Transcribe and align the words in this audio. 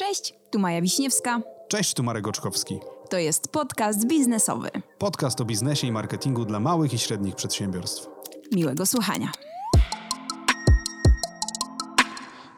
Cześć, 0.00 0.34
tu 0.50 0.58
Maja 0.58 0.82
Wiśniewska. 0.82 1.40
Cześć, 1.68 1.94
tu 1.94 2.02
Marek 2.02 2.28
Oczkowski. 2.28 2.80
To 3.10 3.18
jest 3.18 3.48
podcast 3.48 4.06
biznesowy. 4.06 4.70
Podcast 4.98 5.40
o 5.40 5.44
biznesie 5.44 5.86
i 5.86 5.92
marketingu 5.92 6.44
dla 6.44 6.60
małych 6.60 6.92
i 6.92 6.98
średnich 6.98 7.34
przedsiębiorstw. 7.34 8.08
Miłego 8.52 8.86
słuchania. 8.86 9.32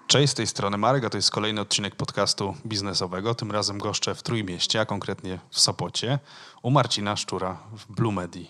Cześć, 0.07 0.33
z 0.33 0.35
tej 0.35 0.47
strony 0.47 0.79
Marek, 0.79 1.05
a 1.05 1.11
to 1.11 1.19
jest 1.19 1.31
kolejny 1.31 1.61
odcinek 1.61 1.97
podcastu 1.97 2.55
biznesowego. 2.67 3.35
Tym 3.35 3.51
razem 3.53 3.79
goszczę 3.79 4.15
w 4.15 4.23
Trójmieście, 4.23 4.81
a 4.81 4.87
konkretnie 4.87 5.39
w 5.51 5.61
Sopocie, 5.61 6.19
u 6.63 6.71
Marcina 6.71 7.17
Szczura 7.17 7.59
w 7.73 7.93
Blue 7.93 8.13
Media. 8.13 8.47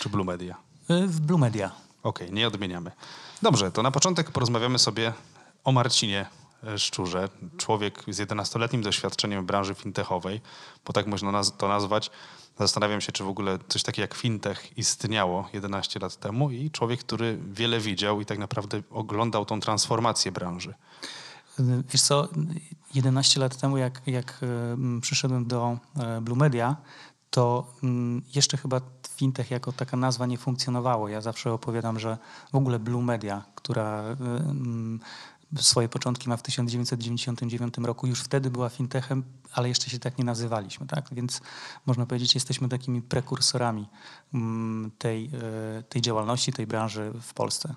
Czy 0.00 0.08
Blue 0.08 0.24
Media? 0.24 0.56
W 0.88 1.20
Blue 1.20 1.38
Media. 1.38 1.70
Okej, 2.02 2.32
nie 2.32 2.46
odmieniamy. 2.46 2.90
Dobrze, 3.42 3.72
to 3.72 3.82
na 3.82 3.90
początek 3.90 4.30
porozmawiamy 4.30 4.78
sobie 4.78 5.12
o 5.64 5.72
Marcinie 5.72 6.26
Szczurze. 6.76 7.28
Człowiek 7.56 8.02
z 8.08 8.18
11-letnim 8.18 8.82
doświadczeniem 8.82 9.42
w 9.42 9.46
branży 9.46 9.74
fintechowej, 9.74 10.40
bo 10.84 10.92
tak 10.92 11.06
można 11.06 11.42
to 11.58 11.68
nazwać. 11.68 12.10
Zastanawiam 12.58 13.00
się, 13.00 13.12
czy 13.12 13.24
w 13.24 13.28
ogóle 13.28 13.58
coś 13.68 13.82
takiego 13.82 14.04
jak 14.04 14.14
fintech 14.14 14.78
istniało 14.78 15.48
11 15.52 16.00
lat 16.00 16.16
temu 16.16 16.50
i 16.50 16.70
człowiek, 16.70 17.00
który 17.00 17.38
wiele 17.52 17.80
widział 17.80 18.20
i 18.20 18.26
tak 18.26 18.38
naprawdę 18.38 18.82
oglądał 18.90 19.44
tą 19.44 19.60
transformację 19.60 20.32
branży. 20.32 20.74
Wiesz 21.58 22.02
co, 22.02 22.28
11 22.94 23.40
lat 23.40 23.56
temu, 23.56 23.76
jak, 23.76 24.02
jak 24.06 24.40
e, 24.42 25.00
przyszedłem 25.00 25.46
do 25.46 25.78
e, 25.96 26.20
Blue 26.20 26.38
Media, 26.38 26.76
to 27.30 27.66
jeszcze 28.34 28.56
chyba 28.56 28.80
fintech 29.16 29.50
jako 29.50 29.72
taka 29.72 29.96
nazwa 29.96 30.26
nie 30.26 30.38
funkcjonowało. 30.38 31.08
Ja 31.08 31.20
zawsze 31.20 31.52
opowiadam, 31.52 31.98
że 31.98 32.18
w 32.52 32.56
ogóle 32.56 32.78
Blue 32.78 33.02
Media, 33.02 33.42
która 33.54 34.02
e, 34.02 34.16
swoje 35.60 35.88
początki 35.88 36.28
ma 36.28 36.36
w 36.36 36.42
1999 36.42 37.74
roku, 37.78 38.06
już 38.06 38.20
wtedy 38.20 38.50
była 38.50 38.68
fintechem, 38.68 39.24
ale 39.52 39.68
jeszcze 39.68 39.90
się 39.90 39.98
tak 39.98 40.18
nie 40.18 40.24
nazywaliśmy. 40.24 40.86
Tak? 40.86 41.08
Więc 41.12 41.40
można 41.86 42.06
powiedzieć, 42.06 42.34
jesteśmy 42.34 42.68
takimi 42.68 43.02
prekursorami 43.02 43.88
mm, 44.34 44.90
tej, 44.98 45.30
tej 45.88 46.02
działalności, 46.02 46.52
tej 46.52 46.66
branży 46.66 47.12
w 47.22 47.34
Polsce. 47.34 47.74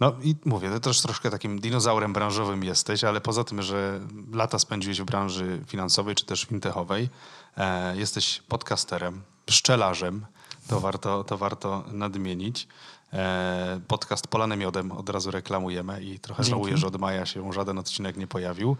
No 0.00 0.12
i 0.22 0.36
mówię, 0.44 0.70
ty 0.70 0.80
też 0.80 1.00
troszkę 1.00 1.30
takim 1.30 1.60
dinozaurem 1.60 2.12
branżowym 2.12 2.64
jesteś, 2.64 3.04
ale 3.04 3.20
poza 3.20 3.44
tym, 3.44 3.62
że 3.62 4.00
lata 4.32 4.58
spędziłeś 4.58 5.00
w 5.00 5.04
branży 5.04 5.60
finansowej 5.66 6.14
czy 6.14 6.24
też 6.24 6.44
fintechowej, 6.44 7.08
e, 7.56 7.96
jesteś 7.96 8.42
podcasterem, 8.48 9.22
pszczelarzem, 9.46 10.26
to 10.68 10.80
warto, 10.80 11.24
to 11.24 11.38
warto 11.38 11.84
nadmienić. 11.92 12.68
E, 13.12 13.80
podcast 13.88 14.26
Polanem 14.26 14.58
Miodem 14.58 14.92
od 14.92 15.10
razu 15.10 15.30
reklamujemy 15.30 16.02
i 16.02 16.18
trochę 16.18 16.42
Dzięki. 16.42 16.50
żałuję, 16.50 16.76
że 16.76 16.86
od 16.86 17.00
maja 17.00 17.26
się 17.26 17.52
żaden 17.52 17.78
odcinek 17.78 18.16
nie 18.16 18.26
pojawił. 18.26 18.76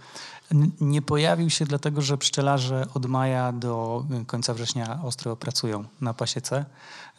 Nie 0.81 1.03
pojawił 1.03 1.51
się 1.51 1.65
dlatego, 1.65 2.03
że 2.03 2.19
pszczelarze 2.19 2.87
od 2.95 3.07
maja 3.07 3.53
do 3.53 4.05
końca 4.27 4.55
września 4.55 5.01
ostro 5.03 5.37
pracują 5.37 5.85
na 6.01 6.15
pasiece 6.15 6.65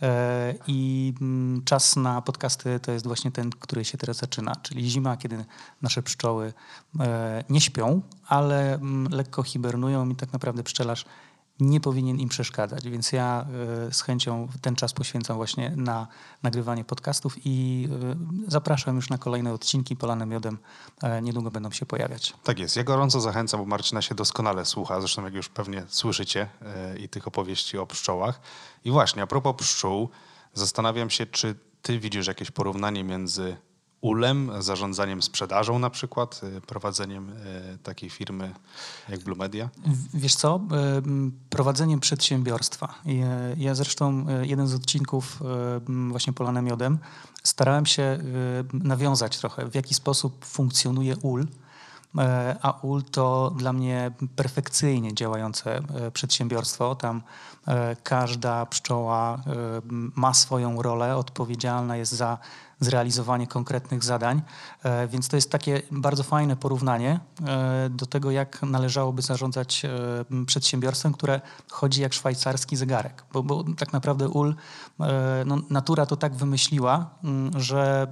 E, 0.02 0.54
i 0.68 1.14
mm, 1.22 1.64
czas 1.64 1.96
na 1.96 2.22
podcasty 2.22 2.80
to 2.80 2.92
jest 2.92 3.08
właśnie 3.08 3.32
ten, 3.32 3.50
który 3.50 3.86
się 3.86 3.98
teraz 3.98 4.18
zaczyna, 4.18 4.56
czyli 4.56 4.90
zima, 4.90 5.18
kiedy 5.18 5.46
nasze 5.82 6.04
pszczoły 6.04 6.54
e, 7.00 7.44
nie 7.50 7.62
śpią, 7.62 8.02
ale 8.28 8.74
mm, 8.74 9.14
lekko 9.14 9.44
hibernują 9.44 10.10
i 10.10 10.16
tak 10.16 10.34
naprawdę 10.34 10.64
pszczelarz 10.64 11.06
nie 11.60 11.80
powinien 11.80 12.20
im 12.20 12.30
przeszkadzać, 12.30 12.90
więc 12.90 13.12
ja 13.12 13.46
e, 13.88 13.94
z 13.94 14.02
chęcią 14.02 14.48
ten 14.62 14.76
czas 14.76 14.94
poświęcam 14.94 15.38
właśnie 15.38 15.74
na 15.76 16.08
nagrywanie 16.44 16.86
podcastów 16.86 17.36
i 17.46 17.88
e, 18.48 18.52
zapraszam 18.52 18.96
już 18.96 19.10
na 19.10 19.18
kolejne 19.18 19.54
odcinki 19.54 19.96
Polanem 19.96 20.30
Miodem. 20.30 20.58
E, 21.04 21.22
Niedługo 21.22 21.52
będą 21.52 21.72
się 21.72 21.86
pojawiać. 21.86 22.34
Tak 22.44 22.60
jest. 22.60 22.76
Ja 22.76 22.84
gorąco 22.84 23.22
zachęcam, 23.22 23.60
bo 23.60 23.66
Marcina 23.66 24.02
się 24.02 24.16
doskonale 24.16 24.66
słucha. 24.66 25.00
Zresztą 25.02 25.24
jak 25.24 25.34
już 25.34 25.50
pewnie 25.50 25.84
słyszycie 25.88 26.50
i 27.00 27.10
tych 27.10 27.28
opowieści 27.28 27.78
o 27.78 27.88
pszczołach. 27.88 28.40
I 28.86 28.92
właśnie, 28.92 29.22
a 29.22 29.28
propos 29.28 29.56
pszczół, 29.56 30.10
zastanawiam 30.54 31.10
się, 31.10 31.26
czy 31.26 31.56
ty 31.82 32.00
widzisz 32.00 32.28
jakieś 32.28 32.52
porównanie 32.52 33.04
między 33.04 33.58
ulem, 34.02 34.52
zarządzaniem 34.60 35.22
sprzedażą 35.22 35.80
na 35.80 35.90
przykład, 35.90 36.42
e, 36.58 36.62
prowadzeniem 36.62 37.30
e, 37.30 37.78
takiej 37.78 38.10
firmy 38.10 38.54
jak 39.10 39.24
Blue 39.24 39.38
Media? 39.38 39.70
Wiesz 40.14 40.36
co, 40.36 40.62
em, 40.72 41.32
prowadzeniem 41.50 42.00
przedsiębiorstwa. 42.00 42.96
Ja 43.58 43.76
zresztą 43.76 44.26
jeden 44.42 44.68
z 44.68 44.74
odcinków 44.74 45.40
właśnie 46.10 46.34
Polanem 46.34 46.66
Miodem 46.66 46.98
starałem 47.44 47.86
się 47.86 48.20
nawiązać 48.74 49.38
trochę, 49.38 49.70
w 49.70 49.76
jaki 49.76 49.94
sposób 49.94 50.46
funkcjonuje 50.46 51.18
ul. 51.18 51.48
A 52.62 52.80
ul 52.82 53.04
to 53.04 53.54
dla 53.58 53.74
mnie 53.74 54.12
perfekcyjnie 54.36 55.14
działające 55.14 55.82
przedsiębiorstwo. 56.14 56.96
Tam 56.96 57.22
każda 58.04 58.66
pszczoła 58.66 59.44
ma 60.16 60.34
swoją 60.34 60.82
rolę, 60.82 61.16
odpowiedzialna 61.16 61.98
jest 61.98 62.12
za 62.12 62.38
zrealizowanie 62.80 63.48
konkretnych 63.48 64.04
zadań. 64.04 64.42
E, 64.84 65.08
Więc 65.08 65.28
to 65.28 65.36
jest 65.36 65.52
takie 65.52 65.82
bardzo 65.92 66.24
fajne 66.24 66.56
porównanie 66.56 67.20
e, 67.48 67.90
do 67.90 68.06
tego, 68.06 68.32
jak 68.32 68.62
należałoby 68.62 69.22
zarządzać 69.22 69.86
e, 69.86 70.46
przedsiębiorstwem, 70.46 71.14
które 71.14 71.42
chodzi 71.72 72.02
jak 72.02 72.14
szwajcarski 72.14 72.76
zegarek. 72.76 73.24
Bo, 73.34 73.44
bo 73.44 73.64
tak 73.78 73.94
naprawdę 73.94 74.30
ul, 74.30 74.56
no, 75.46 75.58
natura 75.70 76.06
to 76.06 76.16
tak 76.16 76.36
wymyśliła, 76.36 77.10
że 77.56 78.08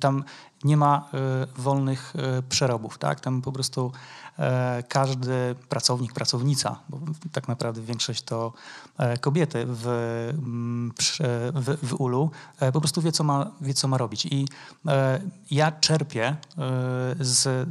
tam 0.00 0.24
nie 0.64 0.76
ma 0.76 1.08
wolnych 1.56 2.14
przerobów. 2.48 2.98
Tak? 2.98 3.20
Tam 3.20 3.42
po 3.42 3.52
prostu 3.52 3.92
każdy 4.88 5.54
pracownik, 5.68 6.12
pracownica, 6.12 6.80
bo 6.88 7.00
tak 7.32 7.48
naprawdę 7.48 7.82
większość 7.82 8.22
to 8.22 8.52
e, 8.98 9.18
kobiety 9.18 9.64
w, 9.68 9.86
m, 10.38 10.92
przy- 10.98 11.24
w, 11.54 11.76
w 11.82 12.00
ulu, 12.00 12.30
e, 12.60 12.72
po 12.72 12.80
prostu 12.80 13.02
wie 13.02 13.12
co, 13.12 13.24
ma, 13.24 13.50
wie, 13.60 13.74
co 13.74 13.88
ma 13.88 13.98
robić. 13.98 14.26
I 14.26 14.48
e, 14.86 15.20
ja 15.50 15.72
czerpię 15.72 16.24
e, 16.26 16.36
z 17.20 17.68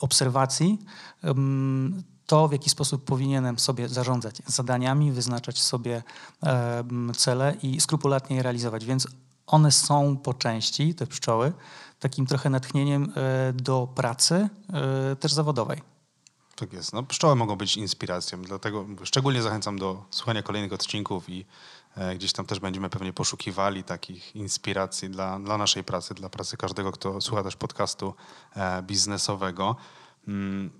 obserwacji 0.00 0.78
em, 1.22 2.02
to, 2.26 2.48
w 2.48 2.52
jaki 2.52 2.70
sposób 2.70 3.04
powinienem 3.04 3.58
sobie 3.58 3.88
zarządzać 3.88 4.42
zadaniami, 4.46 5.12
wyznaczać 5.12 5.62
sobie 5.62 6.02
em, 6.42 7.12
cele 7.16 7.54
i 7.62 7.80
skrupulatnie 7.80 8.36
je 8.36 8.42
realizować. 8.42 8.84
Więc 8.84 9.08
one 9.46 9.72
są 9.72 10.16
po 10.16 10.34
części, 10.34 10.94
te 10.94 11.06
pszczoły, 11.06 11.52
takim 12.00 12.26
trochę 12.26 12.50
natchnieniem 12.50 13.12
e, 13.16 13.52
do 13.52 13.88
pracy 13.94 14.48
e, 14.72 15.16
też 15.16 15.32
zawodowej. 15.32 15.82
Tak 16.60 16.72
jest. 16.72 16.92
No, 16.92 17.02
pszczoły 17.02 17.36
mogą 17.36 17.56
być 17.56 17.76
inspiracją, 17.76 18.42
dlatego 18.42 18.86
szczególnie 19.04 19.42
zachęcam 19.42 19.78
do 19.78 20.04
słuchania 20.10 20.42
kolejnych 20.42 20.72
odcinków 20.72 21.28
i 21.28 21.46
e, 21.96 22.14
gdzieś 22.14 22.32
tam 22.32 22.46
też 22.46 22.60
będziemy 22.60 22.90
pewnie 22.90 23.12
poszukiwali 23.12 23.84
takich 23.84 24.36
inspiracji 24.36 25.10
dla, 25.10 25.38
dla 25.38 25.58
naszej 25.58 25.84
pracy, 25.84 26.14
dla 26.14 26.28
pracy 26.28 26.56
każdego, 26.56 26.92
kto 26.92 27.20
słucha 27.20 27.42
też 27.42 27.56
podcastu 27.56 28.14
e, 28.56 28.82
biznesowego. 28.82 29.76
Mm, 30.28 30.70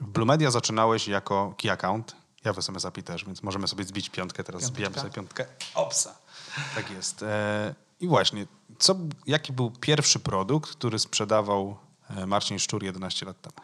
w 0.00 0.06
Blue 0.06 0.26
Media 0.26 0.50
zaczynałeś 0.50 1.08
jako 1.08 1.54
key 1.62 1.70
account. 1.72 2.16
Ja 2.44 2.52
w 2.52 2.58
SMS 2.58 2.84
API 2.84 3.02
też, 3.02 3.24
więc 3.24 3.42
możemy 3.42 3.68
sobie 3.68 3.84
zbić 3.84 4.10
piątkę. 4.10 4.44
Teraz 4.44 4.62
Piąteczka. 4.62 4.74
zbijamy 4.76 4.98
sobie 4.98 5.12
piątkę. 5.12 5.46
Opsa. 5.74 6.14
Tak 6.74 6.90
jest. 6.90 7.22
E, 7.22 7.74
I 8.00 8.08
właśnie, 8.08 8.46
co, 8.78 8.96
jaki 9.26 9.52
był 9.52 9.70
pierwszy 9.70 10.18
produkt, 10.18 10.70
który 10.70 10.98
sprzedawał 10.98 11.76
e, 12.10 12.26
Marcin 12.26 12.58
Szczur 12.58 12.82
11 12.84 13.26
lat 13.26 13.40
temu? 13.40 13.54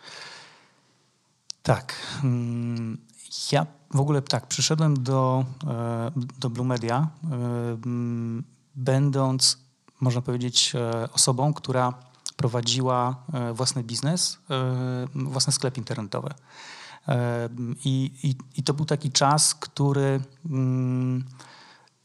Tak. 1.64 1.94
mm, 2.24 2.98
Ja 3.52 3.66
w 3.90 4.00
ogóle 4.00 4.22
tak, 4.22 4.46
przyszedłem 4.46 5.02
do, 5.02 5.44
e, 5.66 6.10
do 6.38 6.50
Blue 6.50 6.66
Media, 6.66 7.08
e, 7.24 7.36
będąc, 8.74 9.58
można 10.00 10.22
powiedzieć, 10.22 10.72
e, 10.74 11.12
osobą, 11.12 11.54
która 11.54 11.94
prowadziła 12.36 13.16
własny 13.52 13.82
biznes, 13.82 14.38
własny 15.14 15.52
sklep 15.52 15.78
internetowy. 15.78 16.30
I, 17.84 18.10
i, 18.22 18.36
I 18.56 18.62
to 18.62 18.74
był 18.74 18.84
taki 18.86 19.12
czas, 19.12 19.54
który 19.54 20.20
mm, 20.50 21.24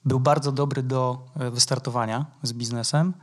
był 0.05 0.19
bardzo 0.19 0.51
dobry 0.51 0.83
do 0.83 1.25
wystartowania 1.35 2.25
z 2.43 2.53
biznesem. 2.53 3.13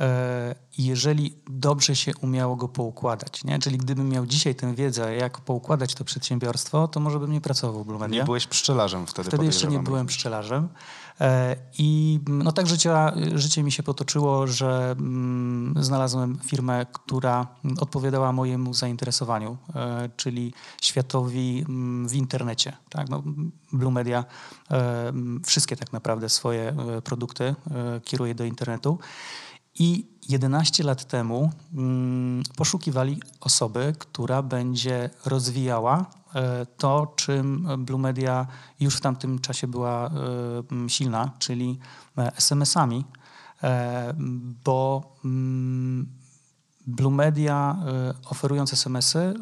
E, 0.00 0.54
jeżeli 0.78 1.36
dobrze 1.46 1.96
się 1.96 2.12
umiało 2.20 2.56
go 2.56 2.68
poukładać, 2.68 3.44
nie? 3.44 3.58
czyli 3.58 3.78
gdybym 3.78 4.08
miał 4.08 4.26
dzisiaj 4.26 4.54
tę 4.54 4.74
wiedzę, 4.74 5.16
jak 5.16 5.40
poukładać 5.40 5.94
to 5.94 6.04
przedsiębiorstwo, 6.04 6.88
to 6.88 7.00
może 7.00 7.18
bym 7.18 7.32
nie 7.32 7.40
pracował 7.40 7.84
w 7.84 7.86
Blue 7.86 7.98
Media. 7.98 8.20
Nie 8.20 8.24
byłeś 8.24 8.46
pszczelarzem 8.46 9.06
wtedy, 9.06 9.28
Wtedy 9.28 9.44
jeszcze 9.44 9.68
nie 9.68 9.78
byłem 9.78 10.06
pszczelarzem. 10.06 10.68
E, 11.20 11.56
I 11.78 12.20
no 12.26 12.52
tak 12.52 12.66
życie, 12.66 12.94
życie 13.34 13.62
mi 13.62 13.72
się 13.72 13.82
potoczyło, 13.82 14.46
że 14.46 14.94
mm, 14.98 15.74
znalazłem 15.84 16.38
firmę, 16.44 16.86
która 16.92 17.46
odpowiadała 17.80 18.32
mojemu 18.32 18.74
zainteresowaniu, 18.74 19.56
e, 19.74 20.08
czyli 20.16 20.52
światowi 20.82 21.64
mm, 21.68 22.08
w 22.08 22.14
internecie. 22.14 22.76
Tak? 22.88 23.08
No, 23.08 23.22
Blue 23.72 23.92
Media 23.92 24.24
mm, 24.70 25.42
wszystkie 25.44 25.76
tak 25.76 25.92
naprawdę 25.92 26.28
swoje 26.28 26.76
produkty 27.04 27.54
kieruje 28.04 28.34
do 28.34 28.44
internetu. 28.44 28.98
I 29.78 30.06
11 30.28 30.84
lat 30.84 31.04
temu 31.04 31.50
mm, 31.74 32.42
poszukiwali 32.56 33.20
osoby, 33.40 33.94
która 33.98 34.42
będzie 34.42 35.10
rozwijała 35.24 36.06
e, 36.34 36.66
to, 36.66 37.12
czym 37.16 37.68
Blue 37.78 38.00
Media 38.00 38.46
już 38.80 38.96
w 38.96 39.00
tamtym 39.00 39.38
czasie 39.38 39.66
była 39.66 40.06
e, 40.06 40.88
silna, 40.88 41.30
czyli 41.38 41.78
SMS-ami, 42.16 43.04
bo 44.64 45.12
mm, 45.24 46.06
Blue 46.86 47.12
Media 47.12 47.76
oferując 48.30 48.72
SMS-y 48.72 49.34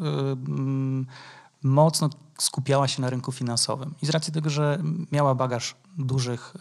mocno 1.62 2.10
skupiała 2.38 2.88
się 2.88 3.02
na 3.02 3.10
rynku 3.10 3.32
finansowym. 3.32 3.94
I 4.02 4.06
z 4.06 4.10
racji 4.10 4.32
tego, 4.32 4.50
że 4.50 4.82
miała 5.12 5.34
bagaż 5.34 5.74
dużych 5.98 6.54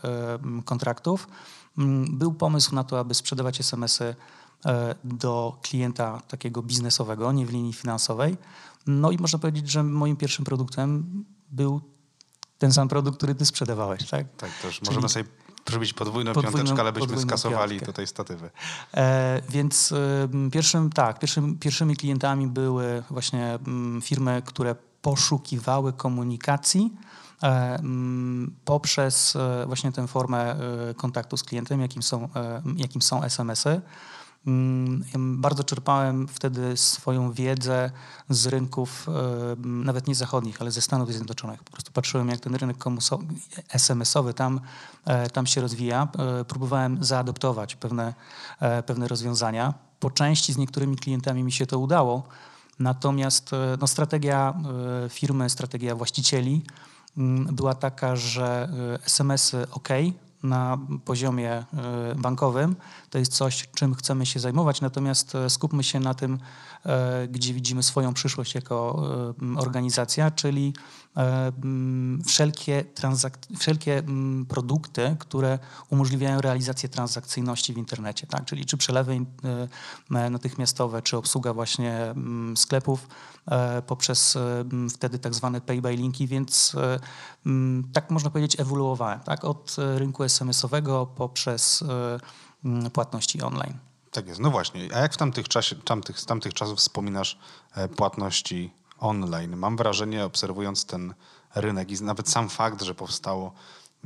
kontraktów, 0.66 1.28
był 2.10 2.34
pomysł 2.34 2.76
na 2.76 2.84
to, 2.84 3.00
aby 3.00 3.14
sprzedawać 3.14 3.60
SMS-y 3.60 4.16
e, 4.66 4.96
do 5.04 5.58
klienta 5.62 6.22
takiego 6.28 6.62
biznesowego, 6.62 7.32
nie 7.32 7.46
w 7.46 7.52
linii 7.52 7.74
finansowej. 7.74 8.38
No 8.88 9.12
i 9.12 9.18
można 9.18 9.40
powiedzieć, 9.40 9.72
że 9.72 9.84
moim 9.84 10.16
pierwszym 10.16 10.46
produktem 10.46 11.24
był 11.52 11.82
ten 12.58 12.74
sam 12.74 12.88
produkt, 12.88 13.18
który 13.18 13.36
ty 13.36 13.46
sprzedawałeś, 13.46 14.10
tak? 14.10 14.36
Tak, 14.38 14.52
też 14.62 14.76
Czyli 14.76 14.90
możemy 14.90 15.10
sobie 15.10 15.26
przybić 15.66 15.94
podwójną, 15.94 16.34
podwójną 16.34 16.58
piąteczkę, 16.58 16.82
ale 16.82 16.92
byśmy 16.94 17.18
skasowali 17.18 17.72
piątkę. 17.72 17.86
tutaj 17.86 18.08
statywy. 18.08 18.50
E, 18.94 19.42
więc 19.50 19.92
y, 19.92 19.96
pierwszym, 20.52 20.90
tak, 20.90 21.20
pierwszym, 21.20 21.58
pierwszymi 21.58 21.96
klientami 21.96 22.48
były 22.48 23.04
właśnie 23.10 23.60
y, 23.98 24.02
firmy, 24.02 24.42
które 24.46 24.76
poszukiwały 25.02 25.94
komunikacji 25.94 26.94
poprzez 28.66 29.36
e, 29.36 29.66
właśnie 29.66 29.92
tę 29.92 30.08
formę 30.08 30.56
e, 30.56 30.94
kontaktu 30.94 31.38
z 31.38 31.44
klientem, 31.44 31.82
jakim 31.82 32.04
są, 32.04 32.30
jakim 32.78 33.02
są 33.02 33.24
SMS-y. 33.24 33.82
Bardzo 35.18 35.64
czerpałem 35.64 36.28
wtedy 36.28 36.78
swoją 36.78 37.32
wiedzę 37.32 37.92
z 38.30 38.48
rynków, 38.48 39.08
nawet 39.58 40.08
nie 40.08 40.16
zachodnich, 40.16 40.62
ale 40.62 40.72
ze 40.72 40.82
Stanów 40.82 41.14
Zjednoczonych. 41.14 41.64
Po 41.64 41.72
prostu 41.72 41.92
patrzyłem, 41.92 42.30
jak 42.30 42.40
ten 42.40 42.56
rynek 42.56 42.78
SMS-owy 43.70 44.34
tam, 44.34 44.60
tam 45.34 45.48
się 45.48 45.62
rozwija. 45.62 46.08
Próbowałem 46.48 47.04
zaadoptować 47.04 47.76
pewne, 47.76 48.14
pewne 48.86 49.08
rozwiązania. 49.08 49.74
Po 50.00 50.12
części 50.12 50.54
z 50.54 50.58
niektórymi 50.58 50.96
klientami 50.96 51.44
mi 51.44 51.52
się 51.52 51.66
to 51.66 51.80
udało, 51.80 52.24
Natomiast 52.82 53.54
e, 53.54 53.78
no, 53.82 53.88
strategia 53.88 54.54
e, 55.06 55.10
firmy, 55.10 55.50
strategia 55.50 55.96
właścicieli 55.96 56.52
mm, 56.52 56.62
była 57.52 57.74
taka, 57.74 58.16
że 58.16 58.70
e, 58.94 59.06
SMS-y 59.06 59.68
ok, 59.72 59.90
na 60.44 60.78
poziomie 61.06 61.64
bankowym. 62.16 62.76
To 63.10 63.18
jest 63.18 63.34
coś, 63.34 63.70
czym 63.76 63.96
chcemy 63.96 64.26
się 64.26 64.40
zajmować, 64.40 64.82
natomiast 64.82 65.34
skupmy 65.50 65.84
się 65.84 66.00
na 66.00 66.14
tym, 66.14 66.40
gdzie 67.30 67.54
widzimy 67.54 67.84
swoją 67.84 68.14
przyszłość 68.14 68.56
jako 68.56 69.04
organizacja, 69.58 70.32
czyli 70.32 70.74
E, 71.18 71.52
mm, 71.64 72.24
wszelkie, 72.24 72.86
wszelkie 73.60 73.98
mm, 73.98 74.46
produkty, 74.46 75.16
które 75.20 75.60
umożliwiają 75.90 76.42
realizację 76.42 76.90
transakcyjności 76.90 77.74
w 77.74 77.78
internecie, 77.78 78.28
tak? 78.28 78.46
czyli 78.46 78.66
czy 78.66 78.78
przelewy 78.78 79.20
e, 80.12 80.30
natychmiastowe, 80.30 81.02
czy 81.02 81.18
obsługa 81.18 81.54
właśnie 81.54 81.96
mm, 81.96 82.58
sklepów 82.58 83.08
e, 83.46 83.82
poprzez 83.82 84.38
wtedy 84.94 85.20
tak 85.20 85.34
zwane 85.34 85.62
pay 85.62 85.82
by 85.82 85.96
linki, 85.96 86.28
więc 86.28 86.76
tak 87.94 88.10
można 88.10 88.30
powiedzieć 88.30 88.60
ewoluowałem, 88.60 89.20
tak? 89.20 89.46
od 89.46 89.76
rynku 89.96 90.24
SMS-owego 90.24 91.06
poprzez 91.06 91.84
płatności 92.94 93.42
online. 93.42 93.78
Tak 94.12 94.28
jest, 94.28 94.40
no 94.40 94.52
właśnie. 94.52 94.90
A 94.94 95.00
jak 95.00 95.14
w 95.14 95.18
tamtych, 95.18 95.50
czasie, 95.50 95.76
tamtych, 95.76 96.20
z 96.20 96.26
tamtych 96.26 96.54
czasów 96.54 96.80
wspominasz 96.80 97.40
płatności 97.96 98.74
online. 99.02 99.58
Mam 99.58 99.78
wrażenie, 99.78 100.26
obserwując 100.26 100.86
ten 100.86 101.14
rynek 101.56 101.92
i 101.92 102.04
nawet 102.04 102.30
sam 102.30 102.50
fakt, 102.50 102.82
że 102.82 102.96
powstało, 102.96 103.54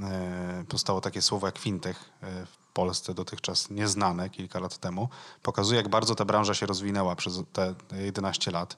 e, 0.01 0.65
powstało 0.69 1.01
takie 1.01 1.21
słowo 1.21 1.47
jak 1.47 1.57
fintech 1.57 2.09
e, 2.21 2.45
w 2.45 2.57
Polsce 2.73 3.13
dotychczas 3.13 3.69
nieznane 3.69 4.29
kilka 4.29 4.59
lat 4.59 4.77
temu, 4.77 5.09
pokazuje, 5.43 5.77
jak 5.77 5.89
bardzo 5.89 6.15
ta 6.15 6.25
branża 6.25 6.53
się 6.53 6.65
rozwinęła 6.65 7.15
przez 7.15 7.43
te 7.53 7.75
11 7.91 8.51
lat. 8.51 8.77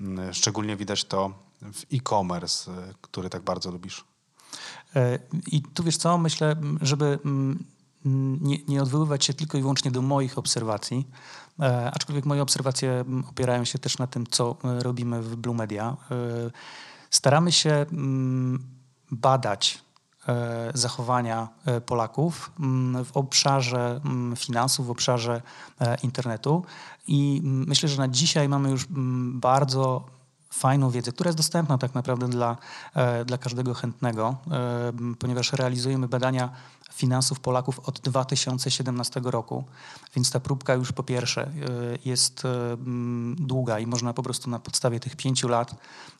Mm, 0.00 0.34
szczególnie 0.34 0.76
widać 0.76 1.04
to 1.04 1.32
w 1.62 1.82
e-commerce, 1.94 2.72
e, 2.72 2.94
który 3.00 3.30
tak 3.30 3.42
bardzo 3.42 3.70
lubisz. 3.70 4.04
I 5.46 5.62
tu 5.62 5.82
wiesz 5.84 5.96
co, 5.96 6.18
myślę, 6.18 6.56
żeby 6.80 7.18
nie, 8.04 8.58
nie 8.68 8.82
odwoływać 8.82 9.24
się 9.24 9.34
tylko 9.34 9.58
i 9.58 9.60
wyłącznie 9.60 9.90
do 9.90 10.02
moich 10.02 10.38
obserwacji, 10.38 11.06
E, 11.60 11.90
aczkolwiek 11.94 12.26
moje 12.26 12.42
obserwacje 12.42 13.04
opierają 13.30 13.64
się 13.64 13.78
też 13.78 13.98
na 13.98 14.06
tym, 14.06 14.26
co 14.26 14.56
e, 14.64 14.82
robimy 14.82 15.22
w 15.22 15.36
Blue 15.36 15.56
Media. 15.56 15.96
E, 16.10 16.14
staramy 17.10 17.52
się 17.52 17.86
badać 19.10 19.84
zachowania 20.74 21.48
Polaków 21.86 22.52
w 23.04 23.10
obszarze 23.14 24.00
finansów, 24.36 24.86
w 24.86 24.90
obszarze 24.90 25.42
internetu 26.02 26.64
i 27.06 27.40
myślę, 27.44 27.88
że 27.88 27.98
na 27.98 28.08
dzisiaj 28.08 28.48
mamy 28.48 28.70
już 28.70 28.86
bardzo 29.32 30.04
fajną 30.50 30.90
wiedzę, 30.90 31.12
która 31.12 31.28
jest 31.28 31.38
dostępna 31.38 31.78
tak 31.78 31.94
naprawdę 31.94 32.28
dla, 32.28 32.56
dla 33.26 33.38
każdego 33.38 33.74
chętnego, 33.74 34.36
ponieważ 35.18 35.52
realizujemy 35.52 36.08
badania 36.08 36.50
finansów 36.94 37.40
Polaków 37.40 37.80
od 37.88 38.00
2017 38.00 39.20
roku, 39.24 39.64
więc 40.16 40.30
ta 40.30 40.40
próbka 40.40 40.74
już 40.74 40.92
po 40.92 41.02
pierwsze 41.02 41.42
e, 41.42 41.50
jest 42.04 42.44
e, 42.44 42.72
mm, 42.72 43.36
długa 43.38 43.78
i 43.78 43.86
można 43.86 44.12
po 44.12 44.22
prostu 44.22 44.50
na 44.50 44.58
podstawie 44.58 45.00
tych 45.00 45.16
pięciu 45.16 45.48
lat 45.48 45.74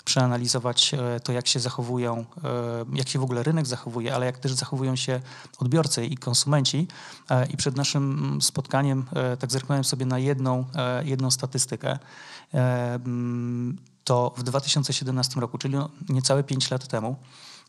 przeanalizować 0.05 0.95
e, 0.95 1.21
to, 1.21 1.33
jak 1.33 1.47
się 1.47 1.61
zachowują, 1.61 2.25
jak 2.93 3.09
się 3.09 3.19
w 3.19 3.23
ogóle 3.23 3.43
rynek 3.43 3.67
zachowuje, 3.67 4.15
ale 4.15 4.27
jak 4.27 4.39
też 4.39 4.53
zachowują 4.53 4.97
się 4.97 5.21
odbiorcy 5.59 6.07
i 6.07 6.17
konsumenci. 6.17 6.89
I 7.51 7.57
przed 7.57 7.77
naszym 7.77 8.13
mm, 8.13 8.43
spotkaniem 8.43 9.05
tak 9.39 9.53
zerknąłem 9.53 9.85
sobie 9.85 10.07
na 10.07 10.19
jedną, 10.19 10.65
jedną 11.05 11.31
statystykę 11.31 11.99
mm, 12.53 13.79
to 14.05 14.35
w 14.37 14.43
2017 14.43 15.41
roku, 15.41 15.59
czyli 15.59 15.77
niecałe 16.09 16.45
5 16.45 16.71
lat 16.71 16.89
temu, 16.89 17.17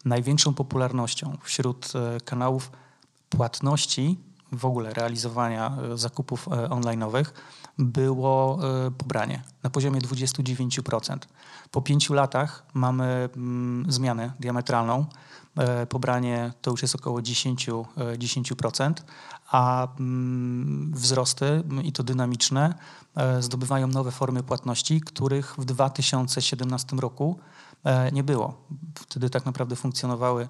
największą 0.05 0.53
popularnością 0.53 1.37
wśród 1.43 1.93
kanałów 2.25 2.71
płatności, 3.35 4.17
w 4.51 4.65
ogóle 4.65 4.93
realizowania 4.93 5.77
e, 5.93 5.97
zakupów 5.97 6.47
e, 6.47 6.51
online'owych 6.51 7.25
było 7.77 8.59
e, 8.87 8.91
pobranie 8.91 9.43
na 9.63 9.69
poziomie 9.69 10.01
29%. 10.01 11.17
Po 11.71 11.81
pięciu 11.81 12.13
latach 12.13 12.65
mamy 12.73 13.29
mm, 13.35 13.91
zmianę 13.91 14.31
diametralną. 14.39 15.05
Pobranie 15.89 16.53
to 16.61 16.71
już 16.71 16.81
jest 16.81 16.95
około 16.95 17.19
10%, 17.19 17.85
10% 18.17 18.93
a 19.51 19.87
mm, 19.99 20.91
wzrosty 20.93 21.63
i 21.83 21.91
to 21.91 22.03
dynamiczne 22.03 22.73
zdobywają 23.39 23.87
nowe 23.87 24.11
formy 24.11 24.43
płatności, 24.43 25.01
których 25.01 25.55
w 25.57 25.65
2017 25.65 26.95
roku 26.95 27.39
nie 28.11 28.23
było. 28.23 28.53
Wtedy 28.95 29.29
tak 29.29 29.45
naprawdę 29.45 29.75
funkcjonowały, 29.75 30.47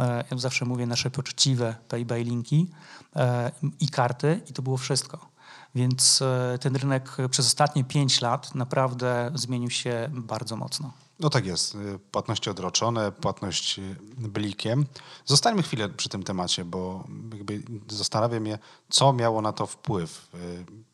e, 0.00 0.24
jak 0.30 0.40
zawsze 0.40 0.64
mówię, 0.64 0.86
nasze 0.86 1.10
poczciwe 1.10 1.74
pay 1.88 2.24
linki 2.24 2.70
e, 3.16 3.50
i 3.80 3.88
karty 3.88 4.40
i 4.46 4.52
to 4.52 4.62
było 4.62 4.76
wszystko. 4.76 5.28
Więc 5.74 6.22
ten 6.60 6.76
rynek 6.76 7.16
przez 7.30 7.46
ostatnie 7.46 7.84
5 7.84 8.20
lat 8.20 8.54
naprawdę 8.54 9.30
zmienił 9.34 9.70
się 9.70 10.10
bardzo 10.12 10.56
mocno. 10.56 10.92
No 11.20 11.30
tak 11.30 11.46
jest. 11.46 11.76
Płatności 12.10 12.50
odroczone, 12.50 13.12
płatność 13.12 13.80
blikiem. 14.18 14.86
Zostańmy 15.24 15.62
chwilę 15.62 15.88
przy 15.88 16.08
tym 16.08 16.22
temacie, 16.22 16.64
bo 16.64 17.04
jakby 17.32 17.62
zastanawia 17.88 18.40
mnie, 18.40 18.58
co 18.88 19.12
miało 19.12 19.42
na 19.42 19.52
to 19.52 19.66
wpływ. 19.66 20.30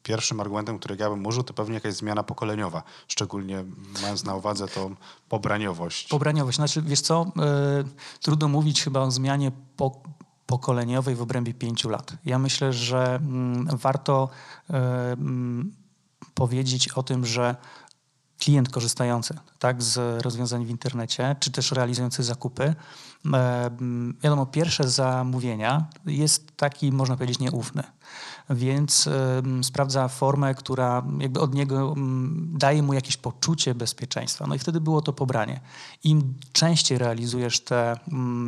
Pierwszym 0.02 0.40
argumentem, 0.40 0.78
który 0.78 0.96
ja 0.98 1.10
bym 1.10 1.26
użył, 1.26 1.42
to 1.42 1.54
pewnie 1.54 1.74
jakaś 1.74 1.94
zmiana 1.94 2.22
pokoleniowa, 2.22 2.82
szczególnie 3.08 3.64
mając 4.02 4.24
na 4.24 4.34
uwadze 4.34 4.68
tą 4.68 4.94
pobraniowość. 5.28 6.08
Pobraniowość. 6.08 6.56
Znaczy, 6.56 6.82
wiesz 6.82 7.00
co, 7.00 7.32
trudno 8.20 8.48
mówić 8.48 8.82
chyba 8.82 9.00
o 9.00 9.10
zmianie 9.10 9.52
po, 9.76 10.02
pokoleniowej 10.46 11.14
w 11.14 11.22
obrębie 11.22 11.54
pięciu 11.54 11.88
lat. 11.88 12.12
Ja 12.24 12.38
myślę, 12.38 12.72
że 12.72 13.20
yy, 13.70 13.76
warto 13.76 14.28
yy, 14.68 14.76
powiedzieć 16.34 16.88
o 16.88 17.02
tym, 17.02 17.26
że 17.26 17.56
klient 18.44 18.68
korzystający 18.68 19.34
tak, 19.58 19.82
z 19.82 20.22
rozwiązań 20.24 20.66
w 20.66 20.70
internecie, 20.70 21.36
czy 21.40 21.50
też 21.50 21.72
realizujący 21.72 22.22
zakupy, 22.22 22.74
wiadomo, 24.22 24.46
pierwsze 24.46 24.88
zamówienia 24.88 25.86
jest 26.06 26.56
taki, 26.56 26.92
można 26.92 27.16
powiedzieć, 27.16 27.38
nieufny. 27.38 27.82
Więc 28.50 29.08
sprawdza 29.62 30.08
formę, 30.08 30.54
która 30.54 31.02
jakby 31.18 31.40
od 31.40 31.54
niego 31.54 31.94
daje 32.36 32.82
mu 32.82 32.92
jakieś 32.92 33.16
poczucie 33.16 33.74
bezpieczeństwa. 33.74 34.46
No 34.46 34.54
i 34.54 34.58
wtedy 34.58 34.80
było 34.80 35.02
to 35.02 35.12
pobranie. 35.12 35.60
Im 36.04 36.34
częściej 36.52 36.98
realizujesz 36.98 37.60
te 37.60 37.96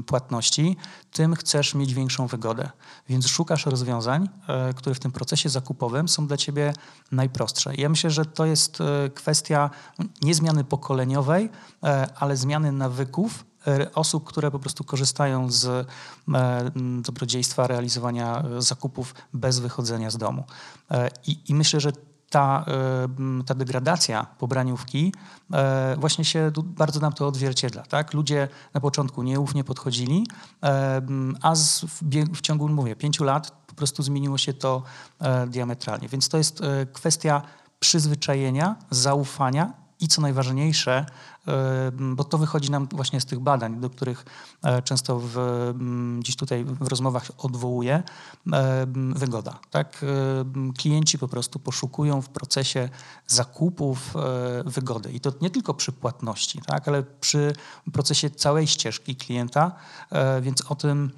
płatności, 0.06 0.76
tym 1.12 1.34
chcesz 1.34 1.74
mieć 1.74 1.94
większą 1.94 2.26
wygodę. 2.26 2.70
Więc 3.08 3.26
szukasz 3.26 3.66
rozwiązań, 3.66 4.28
e, 4.48 4.74
które 4.74 4.94
w 4.94 5.00
tym 5.00 5.12
procesie 5.12 5.48
zakupowym 5.48 6.08
są 6.08 6.26
dla 6.26 6.36
ciebie 6.36 6.72
najprostsze. 7.12 7.74
Ja 7.74 7.88
myślę, 7.88 8.10
że 8.10 8.24
to 8.24 8.46
jest 8.46 8.80
e, 8.80 9.10
kwestia 9.10 9.70
nie 10.22 10.34
zmiany 10.34 10.64
pokoleniowej, 10.64 11.50
e, 11.82 12.06
ale 12.16 12.36
zmiany 12.36 12.72
nawyków 12.72 13.44
osób, 13.94 14.24
które 14.24 14.50
po 14.50 14.58
prostu 14.58 14.84
korzystają 14.84 15.50
z 15.50 15.86
dobrodziejstwa 17.00 17.66
realizowania 17.66 18.44
zakupów 18.58 19.14
bez 19.34 19.58
wychodzenia 19.58 20.10
z 20.10 20.16
domu. 20.16 20.44
I, 21.26 21.38
i 21.48 21.54
myślę, 21.54 21.80
że 21.80 21.92
ta, 22.30 22.64
ta 23.46 23.54
degradacja 23.54 24.26
pobraniówki 24.38 25.14
właśnie 25.96 26.24
się 26.24 26.50
bardzo 26.64 27.00
nam 27.00 27.12
to 27.12 27.26
odzwierciedla. 27.26 27.82
Tak? 27.82 28.14
Ludzie 28.14 28.48
na 28.74 28.80
początku 28.80 29.22
nieufnie 29.22 29.64
podchodzili, 29.64 30.26
a 31.42 31.54
z, 31.54 31.80
w, 31.80 32.02
w 32.36 32.40
ciągu, 32.40 32.68
mówię, 32.68 32.96
pięciu 32.96 33.24
lat 33.24 33.50
po 33.66 33.74
prostu 33.74 34.02
zmieniło 34.02 34.38
się 34.38 34.52
to 34.52 34.82
e, 35.18 35.46
diametralnie. 35.46 36.08
Więc 36.08 36.28
to 36.28 36.38
jest 36.38 36.60
e, 36.60 36.86
kwestia 36.86 37.42
przyzwyczajenia, 37.80 38.76
zaufania 38.90 39.85
i 40.00 40.08
co 40.08 40.22
najważniejsze, 40.22 41.06
bo 42.00 42.24
to 42.24 42.38
wychodzi 42.38 42.70
nam 42.70 42.88
właśnie 42.92 43.20
z 43.20 43.24
tych 43.24 43.40
badań, 43.40 43.80
do 43.80 43.90
których 43.90 44.24
e, 44.62 44.82
często 44.82 45.20
w, 45.24 45.36
gdzieś 46.18 46.36
tutaj 46.36 46.64
w 46.64 46.86
rozmowach 46.86 47.30
odwołuję, 47.38 48.02
wygoda. 49.14 49.58
Tak? 49.70 50.04
Klienci 50.78 51.18
po 51.18 51.28
prostu 51.28 51.58
poszukują 51.58 52.22
w 52.22 52.28
procesie 52.28 52.88
zakupów 53.26 54.16
e, 54.16 54.70
wygody 54.70 55.12
i 55.12 55.20
to 55.20 55.32
nie 55.40 55.50
tylko 55.50 55.74
przy 55.74 55.92
płatności, 55.92 56.60
tak? 56.66 56.88
ale 56.88 57.02
przy 57.02 57.52
procesie 57.92 58.30
całej 58.30 58.66
ścieżki 58.66 59.16
klienta, 59.16 59.72
e, 60.10 60.40
więc 60.40 60.62
o 60.70 60.74
tym 60.74 61.10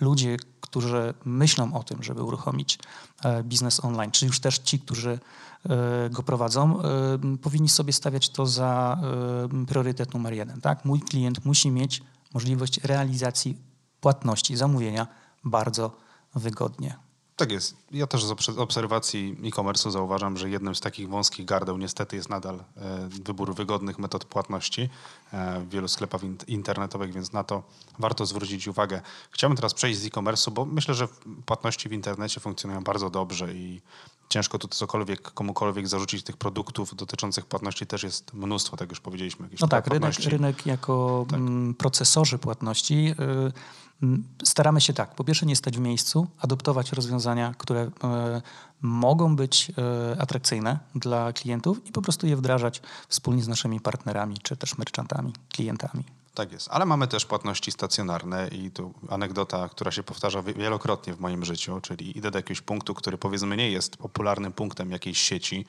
ludzie, 0.00 0.36
którzy 0.60 1.14
myślą 1.24 1.74
o 1.74 1.82
tym, 1.82 2.02
żeby 2.02 2.22
uruchomić 2.22 2.78
biznes 3.44 3.84
online, 3.84 4.10
czy 4.10 4.26
już 4.26 4.40
też 4.40 4.58
ci, 4.58 4.78
którzy 4.78 5.18
go 6.10 6.22
prowadzą, 6.22 6.82
e, 6.82 7.36
powinni 7.42 7.68
sobie 7.68 7.92
stawiać 7.92 8.28
to 8.28 8.46
za 8.46 8.98
e, 9.62 9.66
priorytet 9.66 10.14
numer 10.14 10.32
jeden. 10.32 10.60
Tak? 10.60 10.84
Mój 10.84 11.00
klient 11.00 11.44
musi 11.44 11.70
mieć 11.70 12.02
możliwość 12.34 12.80
realizacji 12.82 13.58
płatności, 14.00 14.56
zamówienia 14.56 15.06
bardzo 15.44 15.96
wygodnie. 16.34 17.03
Tak 17.36 17.52
jest. 17.52 17.76
Ja 17.90 18.06
też 18.06 18.24
z 18.24 18.58
obserwacji 18.58 19.36
e-commerce 19.44 19.90
zauważam, 19.90 20.36
że 20.36 20.50
jednym 20.50 20.74
z 20.74 20.80
takich 20.80 21.08
wąskich 21.08 21.46
gardeł 21.46 21.78
niestety 21.78 22.16
jest 22.16 22.28
nadal 22.28 22.64
wybór 23.08 23.54
wygodnych 23.54 23.98
metod 23.98 24.24
płatności 24.24 24.88
w 25.32 25.68
wielu 25.70 25.88
sklepach 25.88 26.20
internetowych, 26.48 27.12
więc 27.12 27.32
na 27.32 27.44
to 27.44 27.62
warto 27.98 28.26
zwrócić 28.26 28.68
uwagę. 28.68 29.00
Chciałbym 29.30 29.56
teraz 29.56 29.74
przejść 29.74 30.00
z 30.00 30.06
e-commerce'u, 30.06 30.50
bo 30.50 30.64
myślę, 30.64 30.94
że 30.94 31.08
płatności 31.46 31.88
w 31.88 31.92
internecie 31.92 32.40
funkcjonują 32.40 32.84
bardzo 32.84 33.10
dobrze 33.10 33.54
i 33.54 33.80
ciężko 34.28 34.58
tu 34.58 34.68
cokolwiek, 34.68 35.22
komukolwiek 35.22 35.88
zarzucić 35.88 36.22
tych 36.22 36.36
produktów 36.36 36.94
dotyczących 36.94 37.46
płatności 37.46 37.86
też 37.86 38.02
jest 38.02 38.34
mnóstwo, 38.34 38.76
tak 38.76 38.90
już 38.90 39.00
powiedzieliśmy. 39.00 39.48
No 39.60 39.68
tak, 39.68 39.86
rynek, 39.86 40.14
rynek 40.18 40.66
jako 40.66 41.26
tak. 41.30 41.38
Mm, 41.38 41.74
procesorzy 41.74 42.38
płatności 42.38 43.14
y, 43.48 43.52
staramy 44.44 44.80
się 44.80 44.92
tak, 44.92 45.14
po 45.14 45.24
pierwsze 45.24 45.46
nie 45.46 45.56
stać 45.56 45.76
w 45.76 45.80
miejscu, 45.80 46.26
adoptować 46.38 46.92
rozwiązania, 46.92 47.54
które 47.58 47.82
y, 47.84 47.90
mogą 48.82 49.36
być 49.36 49.70
y, 50.14 50.20
atrakcyjne 50.20 50.78
dla 50.94 51.32
klientów 51.32 51.86
i 51.86 51.92
po 51.92 52.02
prostu 52.02 52.26
je 52.26 52.36
wdrażać 52.36 52.82
wspólnie 53.08 53.42
z 53.42 53.48
naszymi 53.48 53.80
partnerami, 53.80 54.38
czy 54.42 54.56
też 54.56 54.78
merchantami, 54.78 55.32
klientami. 55.48 56.04
Tak 56.34 56.52
jest, 56.52 56.68
ale 56.70 56.86
mamy 56.86 57.08
też 57.08 57.26
płatności 57.26 57.72
stacjonarne 57.72 58.48
i 58.48 58.70
tu 58.70 58.94
anegdota, 59.08 59.68
która 59.68 59.90
się 59.90 60.02
powtarza 60.02 60.42
wielokrotnie 60.42 61.14
w 61.14 61.20
moim 61.20 61.44
życiu, 61.44 61.80
czyli 61.80 62.18
idę 62.18 62.30
do 62.30 62.38
jakiegoś 62.38 62.60
punktu, 62.60 62.94
który 62.94 63.18
powiedzmy 63.18 63.56
nie 63.56 63.70
jest 63.70 63.96
popularnym 63.96 64.52
punktem 64.52 64.90
jakiejś 64.90 65.18
sieci, 65.18 65.66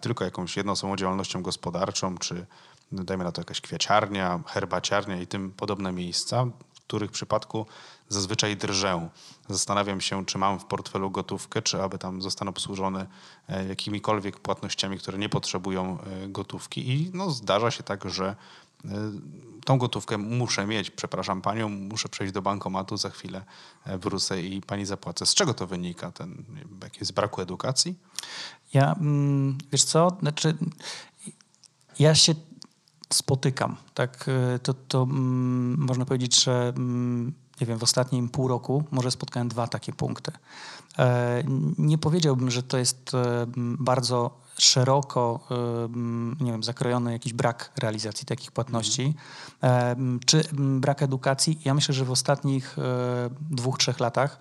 tylko 0.00 0.24
jakąś 0.24 0.56
jedną 0.56 0.74
działalnością 0.96 1.42
gospodarczą, 1.42 2.18
czy 2.18 2.46
dajmy 2.92 3.24
na 3.24 3.32
to 3.32 3.40
jakaś 3.40 3.60
kwiaciarnia, 3.60 4.40
herbaciarnia 4.46 5.20
i 5.20 5.26
tym 5.26 5.52
podobne 5.52 5.92
miejsca, 5.92 6.46
których 6.88 7.10
przypadku 7.10 7.66
zazwyczaj 8.08 8.56
drżę. 8.56 9.08
Zastanawiam 9.48 10.00
się, 10.00 10.26
czy 10.26 10.38
mam 10.38 10.60
w 10.60 10.64
portfelu 10.64 11.10
gotówkę, 11.10 11.62
czy 11.62 11.82
aby 11.82 11.98
tam 11.98 12.22
zostanę 12.22 12.48
obsłużony 12.48 13.06
e, 13.48 13.68
jakimikolwiek 13.68 14.40
płatnościami, 14.40 14.98
które 14.98 15.18
nie 15.18 15.28
potrzebują 15.28 15.98
e, 16.00 16.28
gotówki. 16.28 16.88
I 16.88 17.10
no, 17.14 17.30
zdarza 17.30 17.70
się 17.70 17.82
tak, 17.82 18.10
że 18.10 18.36
e, 18.84 18.88
tą 19.64 19.78
gotówkę 19.78 20.18
muszę 20.18 20.66
mieć, 20.66 20.90
przepraszam 20.90 21.42
panią, 21.42 21.68
muszę 21.68 22.08
przejść 22.08 22.32
do 22.32 22.42
bankomatu, 22.42 22.96
za 22.96 23.10
chwilę 23.10 23.44
wrócę 23.86 24.42
i 24.42 24.60
pani 24.60 24.86
zapłacę. 24.86 25.26
Z 25.26 25.34
czego 25.34 25.54
to 25.54 25.66
wynika? 25.66 26.12
Ten, 26.12 26.44
z 27.00 27.12
braku 27.12 27.40
edukacji? 27.40 27.94
Ja, 28.74 28.92
mm, 28.92 29.58
wiesz 29.72 29.84
co, 29.84 30.16
znaczy 30.20 30.56
ja 31.98 32.14
się 32.14 32.34
spotykam, 33.12 33.76
tak, 33.94 34.26
e, 34.54 34.58
to, 34.58 34.74
to 34.74 35.02
mm, 35.02 35.76
można 35.78 36.04
powiedzieć, 36.04 36.44
że 36.44 36.72
mm, 36.76 37.32
nie 37.60 37.66
wiem, 37.66 37.78
w 37.78 37.82
ostatnim 37.82 38.28
pół 38.28 38.48
roku 38.48 38.84
może 38.90 39.10
spotkałem 39.10 39.48
dwa 39.48 39.66
takie 39.66 39.92
punkty. 39.92 40.32
E, 40.98 41.42
nie 41.78 41.98
powiedziałbym, 41.98 42.50
że 42.50 42.62
to 42.62 42.78
jest 42.78 43.12
bardzo 43.78 44.40
szeroko 44.58 45.40
nie 46.40 46.52
wiem, 46.52 46.62
zakrojony 46.62 47.12
jakiś 47.12 47.32
brak 47.32 47.72
realizacji 47.76 48.26
takich 48.26 48.52
płatności, 48.52 49.14
czy 50.26 50.44
brak 50.54 51.02
edukacji. 51.02 51.60
Ja 51.64 51.74
myślę, 51.74 51.94
że 51.94 52.04
w 52.04 52.10
ostatnich 52.10 52.78
e, 52.78 52.82
dwóch, 53.50 53.78
trzech 53.78 54.00
latach 54.00 54.40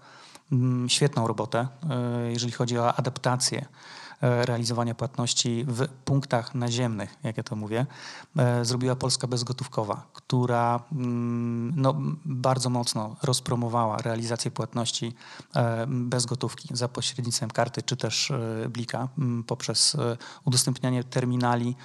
świetną 0.87 1.27
robotę, 1.27 1.67
e, 1.89 2.31
jeżeli 2.31 2.51
chodzi 2.51 2.77
o 2.77 2.93
adaptację 2.93 3.65
E, 3.65 4.06
realizowania 4.21 4.95
płatności 4.95 5.65
w 5.67 5.87
punktach 5.87 6.55
naziemnych, 6.55 7.15
jak 7.23 7.37
ja 7.37 7.43
to 7.43 7.55
mówię, 7.55 7.85
e, 8.37 8.65
zrobiła 8.65 8.95
Polska 8.95 9.27
Bezgotówkowa, 9.27 10.07
która 10.13 10.79
mm, 10.91 11.73
no, 11.75 11.95
bardzo 12.25 12.69
mocno 12.69 13.15
rozpromowała 13.23 13.97
realizację 13.97 14.51
płatności 14.51 15.13
e, 15.55 15.85
bez 15.87 16.25
gotówki 16.25 16.69
za 16.71 16.87
pośrednictwem 16.87 17.51
karty 17.51 17.81
czy 17.81 17.97
też 17.97 18.33
blika 18.69 19.07
poprzez 19.47 19.97
udostępnianie 20.45 21.03
terminali 21.03 21.75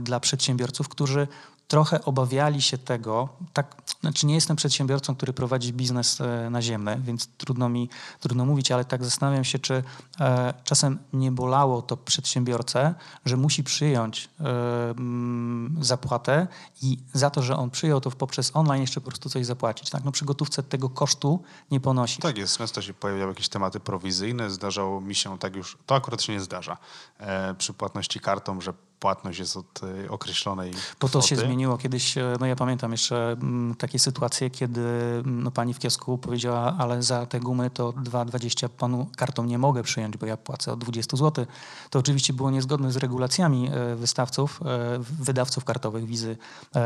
dla 0.00 0.20
przedsiębiorców, 0.20 0.88
którzy 0.88 1.28
trochę 1.72 2.04
obawiali 2.04 2.62
się 2.62 2.78
tego, 2.78 3.28
tak, 3.52 3.76
znaczy 4.00 4.26
nie 4.26 4.34
jestem 4.34 4.56
przedsiębiorcą, 4.56 5.16
który 5.16 5.32
prowadzi 5.32 5.72
biznes 5.72 6.20
e, 6.20 6.50
naziemny, 6.50 7.00
więc 7.04 7.26
trudno 7.26 7.68
mi 7.68 7.88
trudno 8.20 8.44
mówić, 8.44 8.72
ale 8.72 8.84
tak 8.84 9.04
zastanawiam 9.04 9.44
się, 9.44 9.58
czy 9.58 9.82
e, 10.20 10.54
czasem 10.64 10.98
nie 11.12 11.32
bolało 11.32 11.82
to 11.82 11.96
przedsiębiorcę, 11.96 12.94
że 13.24 13.36
musi 13.36 13.64
przyjąć 13.64 14.28
e, 14.40 14.90
m, 14.90 15.78
zapłatę 15.80 16.46
i 16.82 16.98
za 17.12 17.30
to, 17.30 17.42
że 17.42 17.56
on 17.56 17.70
przyjął 17.70 18.00
to 18.00 18.10
poprzez 18.10 18.56
online 18.56 18.80
jeszcze 18.80 19.00
po 19.00 19.06
prostu 19.06 19.30
coś 19.30 19.46
zapłacić. 19.46 19.90
Tak? 19.90 20.04
No 20.04 20.12
przy 20.12 20.24
gotówce 20.24 20.62
tego 20.62 20.90
kosztu 20.90 21.42
nie 21.70 21.80
ponosi. 21.80 22.22
Tak 22.22 22.38
jest, 22.38 22.58
często 22.58 22.82
się 22.82 22.94
pojawiały 22.94 23.28
jakieś 23.28 23.48
tematy 23.48 23.80
prowizyjne, 23.80 24.50
zdarzało 24.50 25.00
mi 25.00 25.14
się 25.14 25.38
tak 25.38 25.56
już, 25.56 25.78
to 25.86 25.94
akurat 25.94 26.22
się 26.22 26.32
nie 26.32 26.40
zdarza, 26.40 26.76
e, 27.18 27.54
przy 27.54 27.72
płatności 27.72 28.20
kartą, 28.20 28.60
że 28.60 28.72
płatność 29.02 29.38
jest 29.38 29.56
od 29.56 29.80
e, 29.82 30.10
określonej 30.10 30.72
Bo 31.00 31.08
to 31.08 31.22
się 31.22 31.36
zmieniło 31.36 31.78
kiedyś, 31.78 32.18
e, 32.18 32.36
no 32.40 32.46
ja 32.46 32.56
pamiętam 32.56 32.92
jeszcze 32.92 33.32
mm, 33.32 33.74
takie 33.74 33.98
sytuacje, 33.98 34.50
kiedy 34.50 34.80
mm, 34.80 35.42
no 35.42 35.50
pani 35.50 35.74
w 35.74 35.78
kiosku 35.78 36.18
powiedziała, 36.18 36.76
ale 36.78 37.02
za 37.02 37.26
te 37.26 37.40
gumy 37.40 37.70
to 37.70 37.92
2,20 37.92 38.68
panu 38.68 39.06
kartą 39.16 39.44
nie 39.44 39.58
mogę 39.58 39.82
przyjąć, 39.82 40.16
bo 40.16 40.26
ja 40.26 40.36
płacę 40.36 40.72
od 40.72 40.80
20 40.80 41.16
zł. 41.16 41.46
To 41.90 41.98
oczywiście 41.98 42.32
było 42.32 42.50
niezgodne 42.50 42.92
z 42.92 42.96
regulacjami 42.96 43.70
e, 43.72 43.96
wystawców, 43.96 44.60
wydawców 45.00 45.64
kartowych, 45.64 46.06
Wizy 46.06 46.36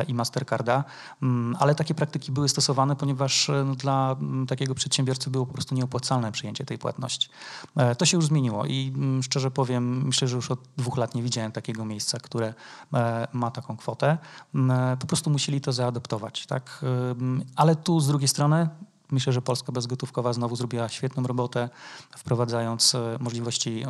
i 0.09 0.15
Mastercarda, 0.15 0.85
mm, 1.23 1.57
ale 1.61 1.75
takie 1.75 1.95
praktyki 1.95 2.33
były 2.33 2.49
stosowane, 2.49 2.97
ponieważ 2.97 3.51
no, 3.65 3.75
dla 3.75 4.17
takiego 4.49 4.75
przedsiębiorcy 4.75 5.31
było 5.31 5.47
po 5.47 5.53
prostu 5.53 5.75
nieopłacalne 5.75 6.33
przyjęcie 6.33 6.65
tej 6.65 6.79
płatności. 6.79 7.29
To 7.99 8.07
się 8.07 8.17
już 8.17 8.27
zmieniło 8.27 8.67
i 8.67 8.93
szczerze 9.23 9.51
powiem, 9.51 10.07
myślę, 10.07 10.29
że 10.29 10.37
już 10.37 10.51
od 10.51 10.59
dwóch 10.77 10.97
lat 10.97 11.15
nie 11.15 11.23
widziałem 11.23 11.53
takiego 11.53 11.85
miejsca 11.85 12.06
które 12.23 12.55
e, 12.95 13.29
ma 13.33 13.51
taką 13.51 13.77
kwotę, 13.77 14.19
e, 14.55 14.97
po 15.01 15.07
prostu 15.07 15.31
musieli 15.31 15.61
to 15.61 15.73
zaadoptować. 15.73 16.47
Tak? 16.47 16.81
E, 16.83 17.15
ale 17.57 17.77
tu 17.77 18.01
z 18.01 18.07
drugiej 18.09 18.29
strony 18.29 18.69
myślę, 19.11 19.33
że 19.33 19.43
Polska 19.43 19.73
Bezgotówkowa 19.73 20.33
znowu 20.33 20.57
zrobiła 20.57 20.89
świetną 20.89 21.23
robotę, 21.23 21.69
wprowadzając 22.17 22.97
możliwości 23.21 23.85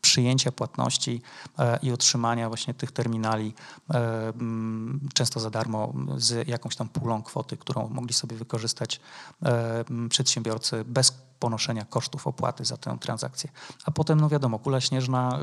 przyjęcia 0.00 0.52
płatności 0.52 1.22
e, 1.58 1.78
i 1.82 1.92
otrzymania 1.92 2.48
właśnie 2.48 2.74
tych 2.74 2.92
terminali 2.92 3.54
e, 3.90 4.28
mm, 4.28 5.08
często 5.14 5.40
za 5.40 5.50
darmo 5.50 5.92
z 6.16 6.48
jakąś 6.48 6.76
tam 6.76 6.88
pulą 6.88 7.22
kwoty, 7.22 7.56
którą 7.56 7.88
mogli 7.88 8.14
sobie 8.14 8.36
wykorzystać 8.36 9.00
e, 9.42 9.84
mm, 9.90 10.08
przedsiębiorcy 10.08 10.84
bez 10.84 11.12
ponoszenia 11.38 11.84
kosztów 11.84 12.26
opłaty 12.26 12.64
za 12.64 12.76
tę 12.76 12.98
transakcję. 13.00 13.50
A 13.84 13.90
potem, 13.90 14.20
no 14.20 14.28
wiadomo, 14.28 14.58
kula 14.58 14.80
śnieżna 14.80 15.38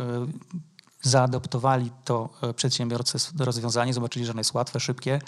zaadoptowali 1.01 1.91
to 2.05 2.29
e, 2.41 2.53
przedsiębiorcy 2.53 3.17
rozwiązanie, 3.39 3.93
zobaczyli, 3.93 4.25
że 4.25 4.31
ono 4.31 4.39
jest 4.39 4.53
łatwe, 4.53 4.79
szybkie, 4.79 5.21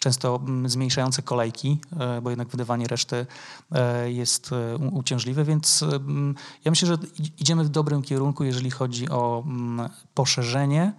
często 0.00 0.40
mm, 0.42 0.68
zmniejszające 0.68 1.22
kolejki, 1.22 1.80
e, 2.00 2.20
bo 2.20 2.30
jednak 2.30 2.48
wydawanie 2.48 2.86
reszty 2.86 3.26
e, 3.72 4.12
jest 4.12 4.50
uciążliwe, 4.92 5.44
więc 5.44 5.82
mm, 5.82 6.34
ja 6.64 6.70
myślę, 6.70 6.88
że 6.88 6.98
idziemy 7.38 7.64
w 7.64 7.68
dobrym 7.68 8.02
kierunku, 8.02 8.44
jeżeli 8.44 8.70
chodzi 8.70 9.08
o 9.08 9.42
mm, 9.46 9.88
poszerzenie 10.14 10.92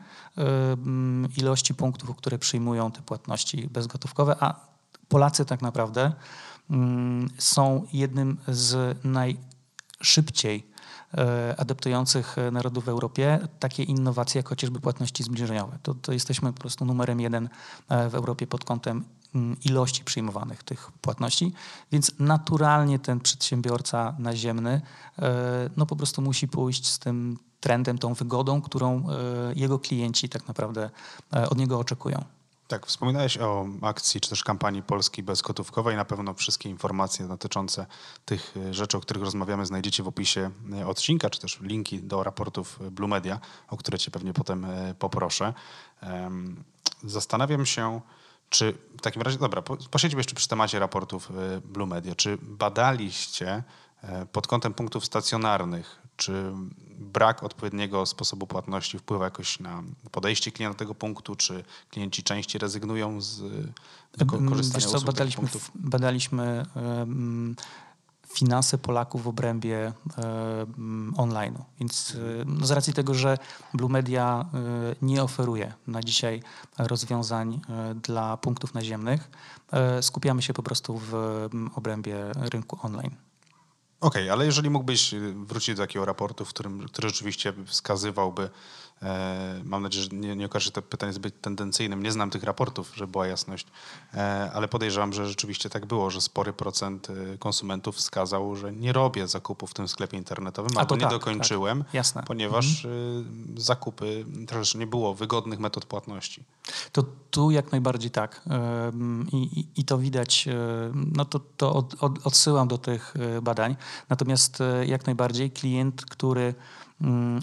ilości 1.37 1.73
punktów, 1.73 2.15
które 2.15 2.39
przyjmują 2.39 2.91
te 2.91 3.01
płatności 3.01 3.67
bezgotówkowe, 3.67 4.35
a 4.39 4.55
Polacy 5.07 5.45
tak 5.45 5.61
naprawdę 5.61 6.11
są 7.37 7.87
jednym 7.93 8.37
z 8.47 8.97
najszybciej 9.03 10.70
adaptujących 11.57 12.35
narodów 12.51 12.85
w 12.85 12.89
Europie 12.89 13.39
takie 13.59 13.83
innowacje 13.83 14.39
jak 14.39 14.49
chociażby 14.49 14.79
płatności 14.79 15.23
zbliżeniowe. 15.23 15.77
To, 15.83 15.93
to 15.93 16.13
jesteśmy 16.13 16.53
po 16.53 16.59
prostu 16.59 16.85
numerem 16.85 17.21
jeden 17.21 17.49
e, 17.89 18.09
w 18.09 18.15
Europie 18.15 18.47
pod 18.47 18.65
kątem 18.65 19.03
mm, 19.35 19.57
ilości 19.65 20.03
przyjmowanych 20.03 20.63
tych 20.63 20.91
płatności, 20.91 21.53
więc 21.91 22.11
naturalnie 22.19 22.99
ten 22.99 23.19
przedsiębiorca 23.19 24.15
naziemny 24.19 24.81
e, 25.19 25.69
no 25.77 25.85
po 25.85 25.95
prostu 25.95 26.21
musi 26.21 26.47
pójść 26.47 26.87
z 26.87 26.99
tym 26.99 27.37
trendem, 27.59 27.97
tą 27.97 28.13
wygodą, 28.13 28.61
którą 28.61 29.03
jego 29.55 29.79
klienci 29.79 30.29
tak 30.29 30.47
naprawdę 30.47 30.89
od 31.31 31.57
niego 31.57 31.79
oczekują. 31.79 32.23
Tak, 32.71 32.87
wspominałeś 32.87 33.37
o 33.37 33.67
akcji 33.81 34.21
czy 34.21 34.29
też 34.29 34.43
kampanii 34.43 34.83
Polski 34.83 35.23
bezgotówkowej. 35.23 35.95
Na 35.95 36.05
pewno 36.05 36.33
wszystkie 36.33 36.69
informacje 36.69 37.27
dotyczące 37.27 37.85
tych 38.25 38.53
e, 38.57 38.73
rzeczy, 38.73 38.97
o 38.97 39.01
których 39.01 39.23
rozmawiamy, 39.23 39.65
znajdziecie 39.65 40.03
w 40.03 40.07
opisie 40.07 40.51
e, 40.73 40.87
odcinka, 40.87 41.29
czy 41.29 41.39
też 41.39 41.59
linki 41.61 42.03
do 42.03 42.23
raportów 42.23 42.79
Blue 42.91 43.07
Media, 43.07 43.39
o 43.67 43.77
które 43.77 43.99
Cię 43.99 44.11
pewnie 44.11 44.33
potem 44.33 44.65
e, 44.65 44.95
poproszę. 44.99 45.53
Zastanawiam 47.03 47.65
się, 47.65 48.01
czy 48.49 48.77
w 48.97 49.01
takim 49.01 49.21
razie, 49.21 49.37
dobra, 49.37 49.61
posiedzimy 49.91 50.19
jeszcze 50.19 50.35
przy 50.35 50.47
temacie 50.47 50.79
raportów 50.79 51.31
Blue 51.63 51.87
Media. 51.87 52.15
Czy 52.15 52.37
badaliście 52.41 53.63
pod 54.31 54.47
kątem 54.47 54.73
punktów 54.73 55.05
stacjonarnych 55.05 56.01
czy 56.15 56.53
brak 57.01 57.43
odpowiedniego 57.43 58.05
sposobu 58.05 58.47
płatności 58.47 58.99
wpływa 58.99 59.25
jakoś 59.25 59.59
na 59.59 59.83
podejście 60.11 60.51
klienta 60.51 60.73
do 60.73 60.79
tego 60.79 60.95
punktu, 60.95 61.35
czy 61.35 61.63
klienci 61.89 62.23
częściej 62.23 62.59
rezygnują 62.59 63.21
z 63.21 63.41
korzystania 64.49 64.85
Wiesz 64.85 64.91
co, 64.91 65.01
badaliśmy, 65.01 65.47
badaliśmy 65.75 66.65
um, 66.75 67.55
finanse 68.27 68.77
Polaków 68.77 69.23
w 69.23 69.27
obrębie 69.27 69.93
um, 70.17 71.13
online'u. 71.17 71.61
Więc 71.79 72.15
um, 72.15 72.65
z 72.65 72.71
racji 72.71 72.93
tego, 72.93 73.13
że 73.13 73.37
Blue 73.73 73.89
Media 73.89 74.45
nie 75.01 75.23
oferuje 75.23 75.73
na 75.87 76.01
dzisiaj 76.01 76.43
rozwiązań 76.77 77.61
dla 78.03 78.37
punktów 78.37 78.73
naziemnych, 78.73 79.29
skupiamy 80.01 80.41
się 80.41 80.53
po 80.53 80.63
prostu 80.63 80.97
w 80.97 81.13
obrębie 81.75 82.31
rynku 82.35 82.77
online. 82.81 83.15
Okej, 84.01 84.21
okay, 84.21 84.31
ale 84.31 84.45
jeżeli 84.45 84.69
mógłbyś 84.69 85.13
y, 85.13 85.33
wrócić 85.33 85.75
do 85.75 85.83
takiego 85.83 86.05
raportu, 86.05 86.45
w 86.45 86.49
którym, 86.49 86.87
który 86.87 87.09
rzeczywiście 87.09 87.53
wskazywałby 87.65 88.49
mam 89.63 89.83
nadzieję, 89.83 90.03
że 90.03 90.17
nie, 90.17 90.35
nie 90.35 90.45
okaże 90.45 90.65
się 90.65 90.71
to 90.71 90.81
pytanie 90.81 91.13
zbyt 91.13 91.41
tendencyjnym. 91.41 92.03
Nie 92.03 92.11
znam 92.11 92.29
tych 92.29 92.43
raportów, 92.43 92.91
żeby 92.95 93.11
była 93.11 93.27
jasność, 93.27 93.67
e, 94.13 94.51
ale 94.53 94.67
podejrzewam, 94.67 95.13
że 95.13 95.27
rzeczywiście 95.27 95.69
tak 95.69 95.85
było, 95.85 96.09
że 96.09 96.21
spory 96.21 96.53
procent 96.53 97.07
e, 97.09 97.37
konsumentów 97.37 97.95
wskazał, 97.95 98.55
że 98.55 98.73
nie 98.73 98.93
robię 98.93 99.27
zakupów 99.27 99.71
w 99.71 99.73
tym 99.73 99.87
sklepie 99.87 100.17
internetowym, 100.17 100.77
albo 100.77 100.95
nie 100.95 101.01
tak, 101.01 101.09
dokończyłem, 101.11 101.83
tak. 102.13 102.25
ponieważ 102.25 102.85
mhm. 102.85 103.55
zakupy 103.57 104.25
też 104.47 104.75
nie 104.75 104.87
było 104.87 105.13
wygodnych 105.13 105.59
metod 105.59 105.85
płatności. 105.85 106.43
To 106.91 107.03
tu 107.31 107.51
jak 107.51 107.71
najbardziej 107.71 108.11
tak. 108.11 108.41
I, 109.31 109.37
i, 109.37 109.67
i 109.81 109.85
to 109.85 109.97
widać, 109.97 110.47
no 110.93 111.25
to, 111.25 111.39
to 111.57 111.73
od, 111.73 112.03
od, 112.03 112.27
odsyłam 112.27 112.67
do 112.67 112.77
tych 112.77 113.13
badań. 113.41 113.75
Natomiast 114.09 114.63
jak 114.85 115.05
najbardziej 115.05 115.51
klient, 115.51 116.05
który 116.05 116.53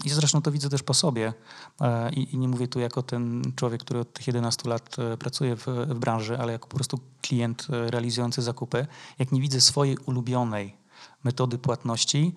I 0.05 0.09
zresztą 0.09 0.41
to 0.41 0.51
widzę 0.51 0.69
też 0.69 0.83
po 0.83 0.93
sobie. 0.93 1.33
E, 1.81 2.09
I, 2.09 2.37
nie 2.37 2.47
mówię 2.47 2.67
tu 2.67 2.79
jako 2.79 3.03
ten 3.03 3.41
człowiek, 3.55 3.81
który 3.81 3.99
od 3.99 4.13
tych 4.13 4.27
11 4.27 4.69
lat 4.69 4.95
e, 4.99 5.17
pracuje 5.17 5.55
w, 5.55 5.65
w 5.67 5.99
branży, 5.99 6.39
ale 6.39 6.51
jako 6.51 6.67
po 6.67 6.75
prostu 6.75 6.99
klient 7.21 7.67
e, 7.69 7.91
realizujący 7.91 8.41
zakupy. 8.41 8.87
Jak 9.19 9.31
nie 9.31 9.41
widzę 9.41 9.61
swojej 9.61 9.97
ulubionej 9.97 10.79
metody 11.23 11.57
płatności, 11.57 12.35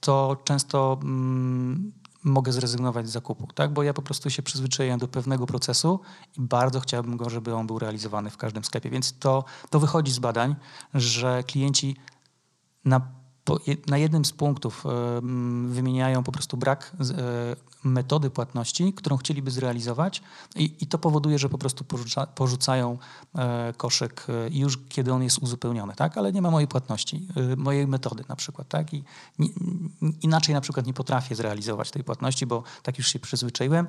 to 0.00 0.36
często 0.44 0.98
mm, 1.02 1.92
mogę 2.24 2.52
zrezygnować 2.52 3.08
z 3.08 3.12
zakupu, 3.12 3.46
tak? 3.54 3.72
bo 3.72 3.82
ja 3.82 3.94
po 3.94 4.02
prostu 4.02 4.30
się 4.30 4.42
przyzwyczaiłem 4.42 4.98
do 4.98 5.08
pewnego 5.08 5.46
procesu 5.46 6.00
i 6.38 6.40
bardzo 6.40 6.80
chciałbym 6.80 7.16
go, 7.16 7.30
żeby 7.30 7.54
on 7.54 7.66
był 7.66 7.78
realizowany 7.78 8.30
w 8.30 8.36
każdym 8.36 8.64
sklepie. 8.64 8.90
Więc 8.90 9.18
to, 9.18 9.44
to 9.70 9.80
wychodzi 9.80 10.12
z 10.12 10.18
badań, 10.18 10.56
że 10.94 11.44
klienci 11.44 11.96
na 12.84 13.19
na 13.86 13.98
jednym 13.98 14.24
z 14.24 14.32
punktów 14.32 14.84
wymieniają 15.66 16.22
po 16.22 16.32
prostu 16.32 16.56
brak 16.56 16.92
e, 17.00 17.56
metody 17.84 18.30
płatności, 18.30 18.92
którą 18.92 19.16
chcieliby 19.16 19.50
zrealizować 19.50 20.22
i, 20.56 20.74
i 20.80 20.86
to 20.86 20.98
powoduje, 20.98 21.38
że 21.38 21.48
po 21.48 21.58
prostu 21.58 21.84
porzuca, 21.84 22.26
porzucają 22.26 22.98
e, 23.34 23.72
koszyk 23.76 24.26
e, 24.28 24.48
już 24.50 24.78
kiedy 24.88 25.12
on 25.12 25.22
jest 25.22 25.38
uzupełniony, 25.38 25.94
tak? 25.96 26.18
ale 26.18 26.32
nie 26.32 26.42
ma 26.42 26.50
mojej 26.50 26.68
płatności, 26.68 27.26
mojej 27.56 27.86
metody 27.86 28.24
na 28.28 28.36
przykład. 28.36 28.68
Tak? 28.68 28.94
I 28.94 29.04
inaczej 30.22 30.54
na 30.54 30.60
przykład 30.60 30.86
nie 30.86 30.94
potrafię 30.94 31.34
zrealizować 31.34 31.90
tej 31.90 32.04
płatności, 32.04 32.46
bo 32.46 32.62
tak 32.82 32.98
już 32.98 33.06
się 33.06 33.18
przyzwyczaiłem 33.18 33.86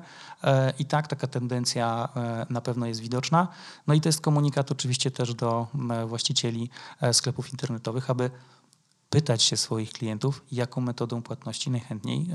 i 0.78 0.84
tak 0.84 1.06
taka 1.08 1.26
tendencja 1.26 2.08
na 2.50 2.60
pewno 2.60 2.86
jest 2.86 3.00
widoczna. 3.00 3.48
No 3.86 3.94
i 3.94 4.00
to 4.00 4.08
jest 4.08 4.20
komunikat 4.20 4.72
oczywiście 4.72 5.10
też 5.10 5.34
do 5.34 5.66
właścicieli 6.06 6.70
sklepów 7.12 7.52
internetowych, 7.52 8.10
aby 8.10 8.30
pytać 9.12 9.42
się 9.42 9.56
swoich 9.56 9.92
klientów, 9.92 10.44
jaką 10.52 10.80
metodą 10.80 11.22
płatności 11.22 11.70
najchętniej 11.70 12.26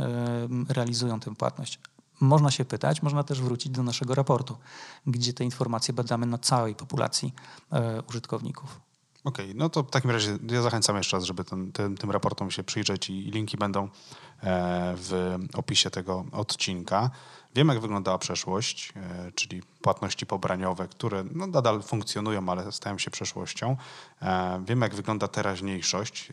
realizują 0.69 1.19
tę 1.19 1.35
płatność. 1.35 1.79
Można 2.19 2.51
się 2.51 2.65
pytać, 2.65 3.01
można 3.01 3.23
też 3.23 3.41
wrócić 3.41 3.71
do 3.71 3.83
naszego 3.83 4.15
raportu, 4.15 4.57
gdzie 5.07 5.33
te 5.33 5.43
informacje 5.43 5.93
badamy 5.93 6.25
na 6.25 6.37
całej 6.37 6.75
populacji 6.75 7.33
e, 7.71 8.01
użytkowników. 8.09 8.86
Okej, 9.27 9.45
okay, 9.45 9.55
no 9.57 9.69
to 9.69 9.83
w 9.83 9.89
takim 9.89 10.11
razie 10.11 10.37
ja 10.51 10.61
zachęcam 10.61 10.97
jeszcze 10.97 11.17
raz, 11.17 11.23
żeby 11.23 11.43
ten, 11.43 11.71
tym, 11.71 11.97
tym 11.97 12.11
raportom 12.11 12.51
się 12.51 12.63
przyjrzeć 12.63 13.09
i 13.09 13.13
linki 13.13 13.57
będą 13.57 13.83
e, 13.83 13.89
w 14.97 15.37
opisie 15.53 15.89
tego 15.89 16.25
odcinka. 16.31 17.09
Wiem, 17.55 17.67
jak 17.67 17.79
wyglądała 17.79 18.17
przeszłość, 18.17 18.93
e, 18.95 19.31
czyli 19.31 19.61
płatności 19.81 20.25
pobraniowe, 20.25 20.87
które 20.87 21.23
no, 21.31 21.47
nadal 21.47 21.83
funkcjonują, 21.83 22.49
ale 22.49 22.71
stają 22.71 22.97
się 22.97 23.11
przeszłością. 23.11 23.77
E, 24.21 24.63
wiem, 24.67 24.81
jak 24.81 24.95
wygląda 24.95 25.27
teraźniejszość, 25.27 26.29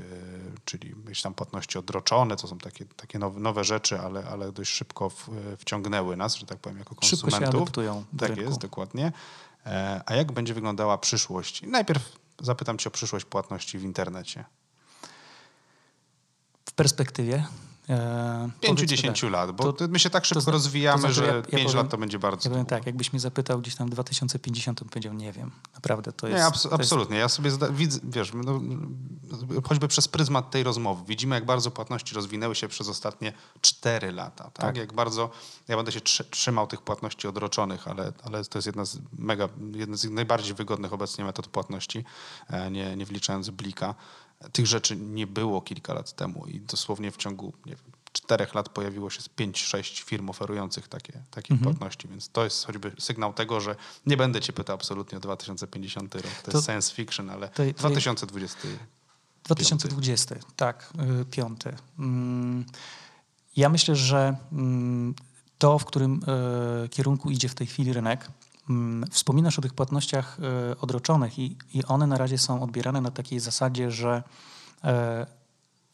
czyli 0.65 0.95
jakieś 1.05 1.23
tam 1.23 1.35
płatności 1.35 1.79
odroczone, 1.79 2.37
to 2.37 2.49
są 2.49 2.59
takie, 2.59 2.85
takie 2.85 3.19
nowe, 3.19 3.65
rzeczy, 3.65 4.01
ale, 4.01 4.25
ale 4.25 4.53
dość 4.53 4.71
szybko 4.71 5.11
wciągnęły 5.59 6.17
nas, 6.17 6.37
że 6.37 6.47
tak 6.47 6.59
powiem, 6.59 6.79
jako 6.79 6.95
konsumentów. 6.95 7.31
Szybko 7.31 7.47
się 7.47 7.57
adaptują 7.57 8.05
Tak 8.19 8.29
rynku. 8.29 8.45
jest, 8.45 8.61
dokładnie. 8.61 9.13
A 10.07 10.15
jak 10.15 10.33
będzie 10.33 10.55
wyglądała 10.55 10.99
przyszłość? 10.99 11.63
Najpierw 11.63 12.24
zapytam 12.41 12.79
Cię 12.79 12.89
o 12.89 12.93
przyszłość 12.93 13.25
płatności 13.25 13.79
w 13.79 13.83
internecie. 13.83 14.45
W 16.67 16.73
perspektywie 16.73 17.45
5-10 17.89 19.23
tak, 19.23 19.31
lat, 19.31 19.53
bo 19.53 19.73
to, 19.73 19.89
my 19.89 19.99
się 19.99 20.11
tak 20.11 20.25
szybko 20.25 20.45
to, 20.45 20.51
rozwijamy, 20.51 21.03
to 21.03 21.13
znaczy, 21.13 21.15
że 21.15 21.37
ja, 21.37 21.43
5 21.43 21.63
powiem, 21.63 21.77
lat 21.77 21.91
to 21.91 21.99
będzie 21.99 22.19
bardzo. 22.19 22.49
Ja 22.49 22.51
powiem 22.51 22.67
tak, 22.67 22.87
jakbyś 22.87 23.13
mnie 23.13 23.21
zapytał 23.21 23.61
gdzieś 23.61 23.75
tam 23.75 23.91
2050, 23.91 24.79
to 24.79 24.85
bym 24.85 24.91
powiedział, 24.91 25.15
nie 25.15 25.33
wiem. 25.33 25.51
Naprawdę 25.75 26.13
to 26.13 26.29
jest. 26.29 26.39
Nie, 26.39 26.47
abs 26.47 26.67
absolutnie. 26.67 27.17
Jest... 27.17 27.39
Ja 27.39 27.51
sobie 27.51 27.71
widzę, 27.73 28.01
wiesz, 28.05 28.33
no, 28.35 28.61
choćby 29.69 29.89
przez 29.89 30.09
pryzmat 30.09 30.51
tej 30.51 30.63
rozmowy, 30.63 31.05
widzimy, 31.09 31.35
jak 31.35 31.45
bardzo 31.45 31.71
płatności 31.71 32.15
rozwinęły 32.15 32.55
się 32.55 32.69
przez 32.69 32.89
ostatnie 32.89 33.33
4 33.61 34.13
lata. 34.13 34.45
Tak? 34.45 34.53
tak. 34.53 34.77
Jak 34.77 34.93
bardzo. 34.93 35.31
Ja 35.69 35.77
będę 35.77 35.93
się 35.93 36.01
trzymał 36.31 36.67
tych 36.67 36.83
płatności 36.83 37.29
odroczonych, 37.29 37.89
ale, 37.89 38.13
ale 38.23 38.45
to 38.45 38.59
jest 38.59 38.67
jedna 38.67 38.85
z 38.85 38.99
mega, 39.19 39.49
jedna 39.73 39.97
z 39.97 40.05
najbardziej 40.05 40.55
wygodnych 40.55 40.93
obecnie 40.93 41.25
metod 41.25 41.49
płatności, 41.49 42.05
e, 42.51 42.71
nie, 42.71 42.97
nie 42.97 43.07
wliczając 43.07 43.51
blika 43.51 43.95
tych 44.53 44.67
rzeczy 44.67 44.97
nie 44.97 45.27
było 45.27 45.61
kilka 45.61 45.95
lat 45.95 46.13
temu 46.13 46.47
i 46.47 46.61
dosłownie 46.61 47.11
w 47.11 47.17
ciągu 47.17 47.53
wiem, 47.67 47.79
czterech 48.13 48.55
lat 48.55 48.69
pojawiło 48.69 49.11
się 49.11 49.21
5-6 49.21 50.03
firm 50.03 50.31
oferujących 50.31 50.89
takie, 50.89 51.13
takie 51.31 51.55
mhm. 51.55 51.71
płatności, 51.71 52.09
więc 52.09 52.29
to 52.29 52.45
jest 52.45 52.67
choćby 52.67 52.93
sygnał 52.99 53.33
tego, 53.33 53.61
że 53.61 53.77
nie 54.07 54.17
będę 54.17 54.41
cię 54.41 54.53
pytał 54.53 54.75
absolutnie 54.75 55.19
o 55.19 55.21
2050 55.21 56.15
rok, 56.15 56.25
to, 56.25 56.51
to 56.51 56.59
jest 56.59 56.67
science 56.67 56.95
fiction, 56.95 57.31
ale 57.31 57.49
to, 57.49 57.63
2020. 57.73 58.59
2020, 59.45 60.35
tak, 60.57 60.93
y, 61.21 61.25
piąty. 61.25 61.77
Mm, 61.99 62.65
Ja 63.57 63.69
myślę, 63.69 63.97
że 63.97 64.37
mm, 64.53 65.15
to, 65.59 65.79
w 65.79 65.85
którym 65.85 66.21
e, 66.85 66.89
kierunku 66.89 67.31
idzie 67.31 67.49
w 67.49 67.55
tej 67.55 67.67
chwili 67.67 67.93
rynek, 67.93 68.21
mm, 68.25 68.33
Wspominasz 69.11 69.59
o 69.59 69.63
tych 69.63 69.75
płatnościach 69.75 70.39
e, 70.41 70.81
odroczonych 70.81 71.39
i, 71.39 71.57
i 71.75 71.85
one 71.85 72.07
na 72.07 72.19
razie 72.19 72.39
są 72.39 72.63
odbierane 72.63 73.01
na 73.01 73.11
takiej 73.11 73.41
zasadzie, 73.41 73.91
że 73.91 74.23
e, 74.85 75.27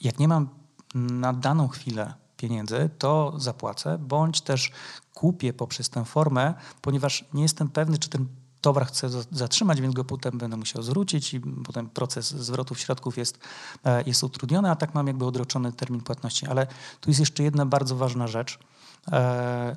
jak 0.03 0.19
nie 0.19 0.29
mam 0.29 0.49
na 0.95 1.33
daną 1.33 1.69
chwilę 1.69 2.15
pieniędzy, 2.37 2.91
to 2.99 3.33
zapłacę, 3.37 3.99
bądź 3.99 4.41
też 4.41 4.73
kupię 5.15 5.53
poprzez 5.53 5.91
tę 5.91 6.05
formę, 6.05 6.55
ponieważ 6.83 7.25
nie 7.35 7.43
jestem 7.43 7.69
pewny, 7.69 7.99
czy 7.99 8.09
ten 8.09 8.27
towar 8.61 8.87
chcę 8.87 9.09
zatrzymać, 9.31 9.81
więc 9.81 9.95
go 9.95 10.05
potem 10.05 10.39
będę 10.39 10.57
musiał 10.57 10.83
zwrócić 10.83 11.35
i 11.35 11.41
potem 11.41 11.89
proces 11.89 12.31
zwrotów 12.31 12.81
środków 12.81 13.19
jest, 13.19 13.39
e, 13.85 14.03
jest 14.03 14.25
utrudniony, 14.25 14.71
a 14.71 14.77
tak 14.77 14.95
mam 14.95 15.07
jakby 15.07 15.25
odroczony 15.25 15.73
termin 15.73 16.01
płatności. 16.01 16.47
Ale 16.47 16.67
tu 17.01 17.11
jest 17.11 17.21
jeszcze 17.21 17.43
jedna 17.43 17.67
bardzo 17.67 17.97
ważna 17.97 18.27
rzecz, 18.27 18.59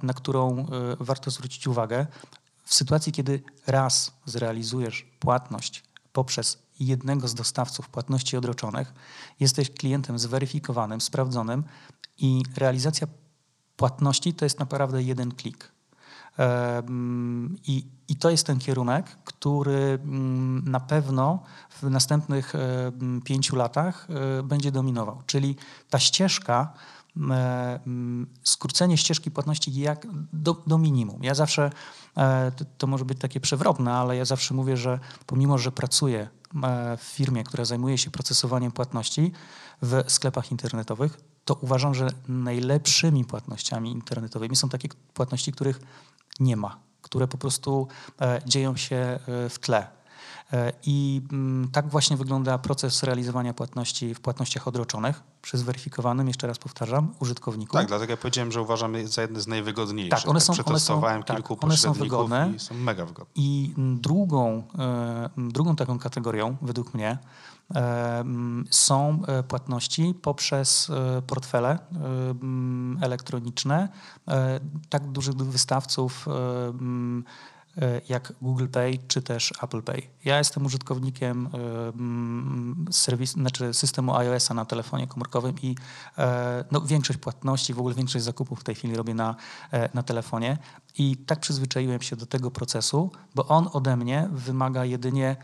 na 0.03 0.13
którą 0.13 0.65
warto 0.99 1.31
zwrócić 1.31 1.67
uwagę. 1.67 2.07
W 2.63 2.73
sytuacji, 2.73 3.11
kiedy 3.11 3.43
raz 3.67 4.11
zrealizujesz 4.25 5.05
płatność 5.19 5.83
poprzez 6.13 6.63
jednego 6.79 7.27
z 7.27 7.33
dostawców 7.33 7.89
płatności 7.89 8.37
odroczonych, 8.37 8.93
jesteś 9.39 9.69
klientem 9.69 10.19
zweryfikowanym, 10.19 11.01
sprawdzonym 11.01 11.63
i 12.17 12.43
realizacja 12.57 13.07
płatności 13.75 14.33
to 14.33 14.45
jest 14.45 14.59
naprawdę 14.59 15.03
jeden 15.03 15.31
klik. 15.31 15.73
I, 17.63 17.85
I 18.07 18.15
to 18.15 18.29
jest 18.29 18.47
ten 18.47 18.59
kierunek, 18.59 19.17
który 19.23 19.99
mm, 20.03 20.63
na 20.69 20.79
pewno 20.79 21.43
w 21.69 21.83
następnych 21.83 22.53
pięciu 23.23 23.55
latach 23.55 24.07
e, 24.39 24.43
będzie 24.43 24.71
dominował. 24.71 25.21
Czyli 25.25 25.55
ta 25.89 25.99
ścieżka, 25.99 26.73
skrócenie 28.43 28.97
ścieżki 28.97 29.31
płatności 29.31 29.79
jak 29.79 30.07
do, 30.33 30.63
do 30.67 30.77
minimum. 30.77 31.23
Ja 31.23 31.33
zawsze, 31.33 31.69
e, 32.17 32.51
to, 32.51 32.65
to 32.77 32.87
może 32.87 33.05
być 33.05 33.19
takie 33.19 33.39
przewrotne, 33.39 33.93
ale 33.93 34.17
ja 34.17 34.25
zawsze 34.25 34.53
mówię, 34.53 34.77
że 34.77 34.99
pomimo, 35.25 35.57
że 35.57 35.71
pracuję 35.71 36.27
e, 36.63 36.97
w 36.97 37.01
firmie, 37.01 37.43
która 37.43 37.65
zajmuje 37.65 37.97
się 37.97 38.11
procesowaniem 38.11 38.71
płatności 38.71 39.31
w 39.81 40.03
sklepach 40.07 40.51
internetowych, 40.51 41.17
to 41.45 41.53
uważam, 41.61 41.95
że 41.95 42.07
najlepszymi 42.27 43.25
płatnościami 43.25 43.91
internetowymi 43.91 44.55
są 44.55 44.69
takie 44.69 44.89
płatności, 45.13 45.51
których 45.51 45.79
nie 46.39 46.57
ma, 46.57 46.77
które 47.01 47.27
po 47.27 47.37
prostu 47.37 47.87
e, 48.21 48.41
dzieją 48.45 48.75
się 48.75 48.95
e, 48.95 49.19
w 49.49 49.59
tle. 49.59 49.87
E, 50.53 50.73
I 50.85 51.21
tak 51.71 51.89
właśnie 51.89 52.17
wygląda 52.17 52.57
proces 52.57 53.03
realizowania 53.03 53.53
płatności 53.53 54.15
w 54.15 54.19
płatnościach 54.19 54.67
odroczonych 54.67 55.32
przy 55.43 55.57
zweryfikowanym, 55.57 56.27
jeszcze 56.27 56.47
raz 56.47 56.59
powtarzam, 56.59 57.13
użytkowniku. 57.19 57.77
Tak, 57.77 57.87
dlatego 57.87 58.11
ja 58.11 58.17
powiedziałem, 58.17 58.51
że 58.51 58.61
uważam 58.61 58.93
je 58.93 59.07
za 59.07 59.21
jedne 59.21 59.41
z 59.41 59.47
najwygodniejszych. 59.47 60.19
Tak, 60.19 60.29
one 60.29 60.41
są, 60.41 60.53
Przetestowałem 60.53 61.15
one 61.15 61.27
są, 61.27 61.33
kilku 61.33 61.55
tak, 61.55 61.63
one 61.63 61.77
są 61.77 61.93
wygodne 61.93 62.53
i 62.55 62.59
są 62.59 62.75
mega 62.75 63.05
wygodne. 63.05 63.31
I 63.35 63.73
drugą, 63.77 64.63
drugą 65.37 65.75
taką 65.75 65.99
kategorią, 65.99 66.55
według 66.61 66.93
mnie, 66.93 67.17
są 68.69 69.21
e, 69.27 69.43
płatności 69.43 70.13
poprzez 70.21 70.89
e, 70.89 71.21
portfele 71.21 71.79
elektroniczne 73.01 73.89
tak 74.89 75.11
dużych 75.11 75.35
wystawców 75.35 76.25
jak 78.09 78.33
Google 78.41 78.67
Pay 78.67 78.97
czy 79.07 79.21
też 79.21 79.53
Apple 79.63 79.81
Pay. 79.81 80.01
Ja 80.25 80.37
jestem 80.37 80.65
użytkownikiem 80.65 81.49
serwis, 82.91 83.31
znaczy 83.31 83.73
systemu 83.73 84.15
iOS-a 84.15 84.53
na 84.53 84.65
telefonie 84.65 85.07
komórkowym 85.07 85.55
i 85.61 85.75
e, 86.17 86.65
no, 86.71 86.81
większość 86.81 87.19
płatności, 87.19 87.73
w 87.73 87.79
ogóle 87.79 87.95
większość 87.95 88.25
zakupów 88.25 88.59
w 88.59 88.63
tej 88.63 88.75
chwili 88.75 88.95
robię 88.95 89.13
na, 89.13 89.35
na 89.93 90.03
telefonie 90.03 90.57
i 90.97 91.17
tak 91.17 91.39
przyzwyczaiłem 91.39 92.01
się 92.01 92.15
do 92.15 92.25
tego 92.25 92.51
procesu, 92.51 93.11
bo 93.35 93.47
on 93.47 93.69
ode 93.73 93.97
mnie 93.97 94.29
wymaga 94.31 94.85
jedynie 94.85 95.35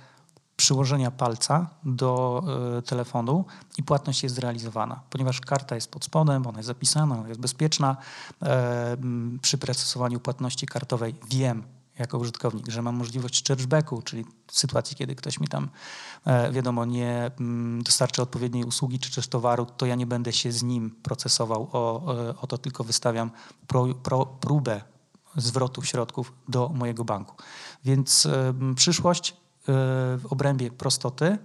przyłożenia 0.55 1.11
palca 1.11 1.69
do 1.83 2.43
telefonu 2.85 3.45
i 3.77 3.83
płatność 3.83 4.23
jest 4.23 4.35
zrealizowana. 4.35 5.01
Ponieważ 5.09 5.41
karta 5.41 5.75
jest 5.75 5.91
pod 5.91 6.05
spodem, 6.05 6.47
ona 6.47 6.59
jest 6.59 6.67
zapisana, 6.67 7.19
ona 7.19 7.27
jest 7.27 7.39
bezpieczna. 7.39 7.97
E, 8.43 8.97
przy 9.41 9.57
procesowaniu 9.57 10.19
płatności 10.19 10.67
kartowej 10.67 11.15
wiem, 11.29 11.63
jako 11.99 12.17
użytkownik, 12.17 12.67
że 12.67 12.81
mam 12.81 12.95
możliwość 12.95 13.47
chargebacku, 13.47 14.01
czyli 14.01 14.25
w 14.47 14.59
sytuacji, 14.59 14.95
kiedy 14.95 15.15
ktoś 15.15 15.39
mi 15.39 15.47
tam, 15.47 15.69
e, 16.25 16.51
wiadomo, 16.51 16.85
nie 16.85 17.31
dostarczy 17.83 18.21
odpowiedniej 18.21 18.63
usługi 18.63 18.99
czy 18.99 19.15
też 19.15 19.27
towaru, 19.27 19.65
to 19.65 19.85
ja 19.85 19.95
nie 19.95 20.05
będę 20.05 20.33
się 20.33 20.51
z 20.51 20.63
nim 20.63 20.95
procesował 21.03 21.69
o, 21.71 22.15
e, 22.29 22.37
o 22.37 22.47
to, 22.47 22.57
tylko 22.57 22.83
wystawiam 22.83 23.31
pro, 23.67 23.85
pro, 23.93 24.25
próbę 24.25 24.81
zwrotu 25.35 25.81
środków 25.81 26.33
do 26.47 26.69
mojego 26.69 27.05
banku. 27.05 27.35
Więc 27.85 28.27
przyszłość 28.75 29.35
w 29.67 30.25
obrębie 30.29 30.71
prostoty, 30.71 31.37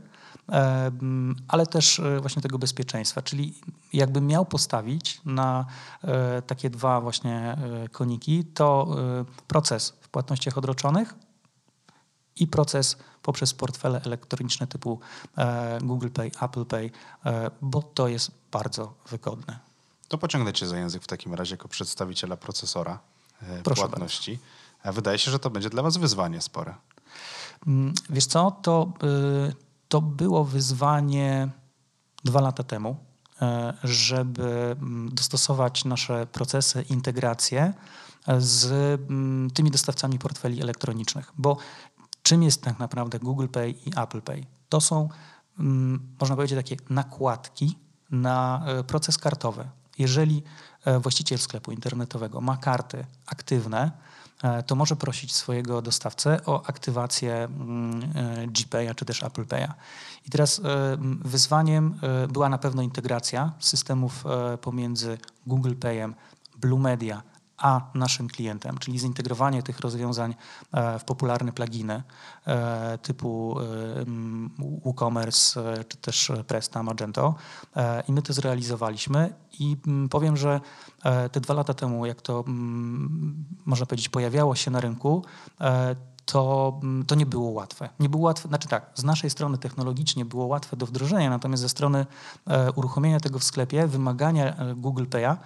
ale 1.48 1.66
też 1.66 1.98
e, 1.98 2.20
właśnie 2.20 2.42
tego 2.42 2.59
bezpieczeństwa. 2.59 3.22
Czyli 3.22 3.54
jakbym 3.92 4.26
miał 4.26 4.46
postawić 4.46 5.20
na 5.24 5.66
e, 6.04 6.42
takie 6.42 6.70
dwa 6.70 7.00
właśnie 7.00 7.57
e, 7.85 7.88
koniki, 7.88 8.44
to 8.44 8.96
proces 9.48 9.94
w 10.00 10.09
płatnościach 10.09 10.59
odroczonych 10.59 11.14
i 12.37 12.46
proces 12.46 12.96
poprzez 13.22 13.54
portfele 13.54 14.02
elektroniczne 14.02 14.66
typu 14.66 15.00
Google 15.83 16.09
Pay, 16.09 16.30
Apple 16.40 16.64
Pay, 16.64 16.90
bo 17.62 17.83
to 17.83 18.09
jest 18.09 18.30
bardzo 18.52 18.94
wygodne. 19.11 19.59
To 20.09 20.18
pociągnę 20.18 20.52
cię 20.52 20.66
za 20.66 20.78
język 20.78 21.02
w 21.02 21.07
takim 21.07 21.35
razie 21.35 21.54
jako 21.54 21.68
przedstawiciela 21.68 22.37
procesora 22.37 22.98
Proszę 23.64 23.80
płatności. 23.80 24.38
Bardzo. 24.85 24.96
Wydaje 24.96 25.18
się, 25.18 25.30
że 25.30 25.38
to 25.38 25.50
będzie 25.50 25.70
dla 25.70 25.83
was 25.83 25.96
wyzwanie 25.96 26.40
spore. 26.40 26.74
Mm, 27.66 27.94
wiesz 28.11 28.26
co, 28.26 28.50
to, 28.62 28.92
to 29.88 30.00
było 30.00 30.44
wyzwanie 30.44 31.48
dwa 32.24 32.40
lata 32.40 32.62
temu, 32.62 32.96
e, 33.42 33.74
żeby 33.84 34.76
mm, 34.80 35.14
dostosować 35.14 35.84
nasze 35.84 36.26
procesy, 36.26 36.82
integracje 36.82 37.72
z 38.38 38.72
mm, 39.10 39.50
tymi 39.50 39.70
dostawcami 39.70 40.18
portfeli 40.18 40.62
elektronicznych. 40.62 41.32
Bo 41.38 41.56
czym 42.22 42.42
jest 42.42 42.62
tak 42.62 42.78
naprawdę 42.78 43.18
Google 43.18 43.48
Pay 43.48 43.70
i 43.70 43.90
Apple 43.96 44.22
Pay? 44.22 44.46
To 44.68 44.80
są, 44.80 45.08
można 46.20 46.36
powiedzieć, 46.36 46.58
takie 46.58 46.76
nakładki 46.90 47.78
na 48.10 48.64
e, 48.66 48.84
proces 48.84 49.18
kartowy. 49.18 49.68
Jeżeli 49.98 50.42
e, 50.84 51.00
właściciel 51.00 51.38
sklepu 51.38 51.72
internetowego 51.72 52.40
ma 52.40 52.56
karty 52.56 53.06
aktywne, 53.26 53.90
E, 53.90 54.23
to 54.66 54.74
może 54.74 54.96
prosić 54.96 55.35
swojego 55.35 55.83
dostawcę 55.83 56.40
o 56.46 56.66
aktywację 56.66 57.35
mm, 57.35 58.02
e, 58.14 58.46
GPay'a 58.46 58.94
czy 58.94 59.04
też 59.04 59.22
Apple 59.22 59.44
Pay'a. 59.44 59.72
I 60.26 60.30
teraz 60.30 60.59
e, 60.59 60.62
wyzwaniem 61.24 62.00
była 62.28 62.48
na 62.48 62.59
pewno 62.59 62.83
integracja 62.83 63.52
systemów 63.59 64.24
pomiędzy 64.61 65.18
Google 65.46 65.74
Payem, 65.74 66.14
Blue 66.57 66.80
Media, 66.80 67.22
a 67.58 67.80
naszym 67.94 68.28
klientem, 68.28 68.78
czyli 68.78 68.98
zintegrowanie 68.98 69.62
tych 69.62 69.80
rozwiązań 69.80 70.34
e, 70.72 70.98
w 70.98 71.04
popularne 71.04 71.52
pluginy 71.52 72.02
e, 72.46 72.98
typu 72.98 73.56
e, 73.60 73.64
WooCommerce 74.84 75.84
czy 75.88 75.96
też 75.96 76.32
Presta, 76.46 76.82
Magento 76.82 77.34
i 78.08 78.12
my 78.12 78.22
to 78.22 78.32
zrealizowaliśmy 78.32 79.34
i 79.60 79.76
powiem, 80.10 80.36
że 80.36 80.60
te 81.32 81.40
dwa 81.40 81.54
lata 81.54 81.74
temu, 81.74 82.06
jak 82.06 82.22
to 82.22 82.44
można 83.64 83.86
powiedzieć 83.86 84.08
pojawiało 84.08 84.54
się 84.54 84.70
na 84.70 84.80
rynku, 84.80 85.24
to, 86.24 86.80
to 87.06 87.14
nie 87.14 87.26
było 87.26 87.50
łatwe. 87.50 87.88
Nie 88.00 88.08
było 88.08 88.22
łatwe, 88.22 88.48
znaczy 88.48 88.68
tak, 88.68 88.90
z 88.94 89.04
naszej 89.04 89.30
strony 89.30 89.58
technologicznie 89.58 90.24
było 90.24 90.46
łatwe 90.46 90.76
do 90.76 90.86
wdrożenia, 90.86 91.30
natomiast 91.30 91.62
ze 91.62 91.68
strony 91.68 92.06
uruchomienia 92.74 93.20
tego 93.20 93.38
w 93.38 93.44
sklepie, 93.44 93.86
wymagania 93.86 94.56
Google 94.76 95.04
Pay'a 95.04 95.36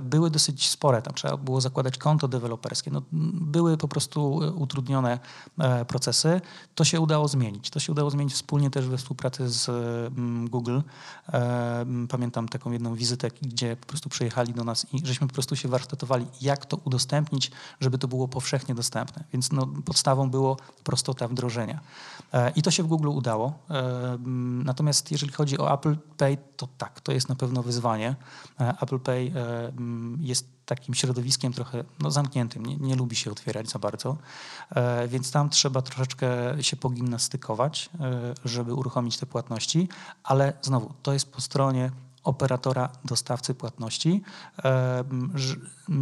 były 0.00 0.30
dosyć 0.30 0.68
spore. 0.68 1.02
Tam 1.02 1.14
trzeba 1.14 1.36
było 1.36 1.60
zakładać 1.60 1.98
konto 1.98 2.28
deweloperskie. 2.28 2.90
No, 2.90 3.02
były 3.32 3.76
po 3.76 3.88
prostu 3.88 4.42
e, 4.42 4.52
utrudnione 4.52 5.18
e, 5.58 5.84
procesy. 5.84 6.40
To 6.74 6.84
się 6.84 7.00
udało 7.00 7.28
zmienić. 7.28 7.70
To 7.70 7.80
się 7.80 7.92
udało 7.92 8.10
zmienić 8.10 8.34
wspólnie 8.34 8.70
też 8.70 8.86
we 8.86 8.96
współpracy 8.96 9.48
z 9.48 9.70
Google. 10.50 10.80
Pamiętam 12.08 12.48
taką 12.48 12.72
jedną 12.72 12.94
wizytę, 12.94 13.28
gdzie 13.42 13.76
po 13.76 13.86
prostu 13.86 14.08
przyjechali 14.08 14.54
do 14.54 14.64
nas 14.64 14.86
i 14.92 15.06
żeśmy 15.06 15.26
po 15.26 15.34
prostu 15.34 15.56
się 15.56 15.68
warsztatowali, 15.68 16.26
jak 16.40 16.66
to 16.66 16.76
udostępnić, 16.84 17.50
żeby 17.80 17.98
to 17.98 18.08
było 18.08 18.28
powszechnie 18.28 18.74
dostępne. 18.74 19.24
Więc 19.32 19.52
no, 19.52 19.66
podstawą 19.84 20.30
było 20.30 20.56
prostota 20.84 21.28
wdrożenia. 21.28 21.80
I 22.56 22.62
to 22.62 22.70
się 22.70 22.82
w 22.82 22.86
Google 22.86 23.08
udało. 23.08 23.52
Natomiast 24.64 25.12
jeżeli 25.12 25.32
chodzi 25.32 25.58
o 25.58 25.74
Apple 25.74 25.96
Pay, 26.16 26.38
to 26.56 26.68
tak, 26.78 27.00
to 27.00 27.12
jest 27.12 27.28
na 27.28 27.34
pewno 27.34 27.62
wyzwanie. 27.62 28.16
Apple 28.58 28.98
Pay 28.98 29.32
Mm, 29.68 30.18
jest 30.20 30.46
takim 30.66 30.94
środowiskiem 30.94 31.52
trochę 31.52 31.84
no, 32.00 32.10
zamkniętym, 32.10 32.66
nie, 32.66 32.76
nie 32.76 32.96
lubi 32.96 33.16
się 33.16 33.30
otwierać 33.30 33.70
za 33.70 33.78
bardzo, 33.78 34.16
e, 34.70 35.08
więc 35.08 35.30
tam 35.30 35.50
trzeba 35.50 35.82
troszeczkę 35.82 36.28
się 36.60 36.76
pogimnastykować, 36.76 37.90
e, 38.00 38.34
żeby 38.44 38.74
uruchomić 38.74 39.18
te 39.18 39.26
płatności, 39.26 39.88
ale 40.24 40.52
znowu 40.62 40.94
to 41.02 41.12
jest 41.12 41.32
po 41.32 41.40
stronie 41.40 41.90
operatora, 42.24 42.88
dostawcy 43.04 43.54
płatności, 43.54 44.22
e, 44.64 45.04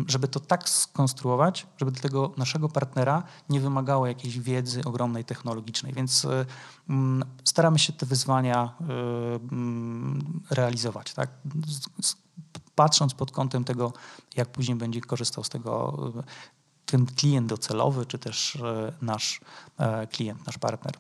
żeby 0.07 0.29
to 0.29 0.41
tak 0.41 0.69
skonstruować, 0.69 1.67
żeby 1.79 1.91
do 1.91 2.01
tego 2.01 2.33
naszego 2.37 2.69
partnera 2.69 3.23
nie 3.49 3.61
wymagało 3.61 4.07
jakiejś 4.07 4.39
wiedzy 4.39 4.85
ogromnej 4.85 5.25
technologicznej. 5.25 5.93
Więc 5.93 6.27
staramy 7.45 7.79
się 7.79 7.93
te 7.93 8.07
wyzwania 8.07 8.75
realizować. 10.51 11.15
Tak? 11.15 11.31
Patrząc 12.81 13.15
pod 13.15 13.31
kątem 13.33 13.65
tego, 13.65 13.93
jak 14.37 14.49
później 14.53 14.77
będzie 14.77 15.01
korzystał 15.01 15.45
z 15.45 15.49
tego 15.49 15.97
ten 16.87 17.07
klient 17.07 17.47
docelowy, 17.47 18.07
czy 18.07 18.19
też 18.19 18.59
nasz 19.03 19.41
klient, 20.11 20.47
nasz 20.47 20.59
partner. 20.59 20.95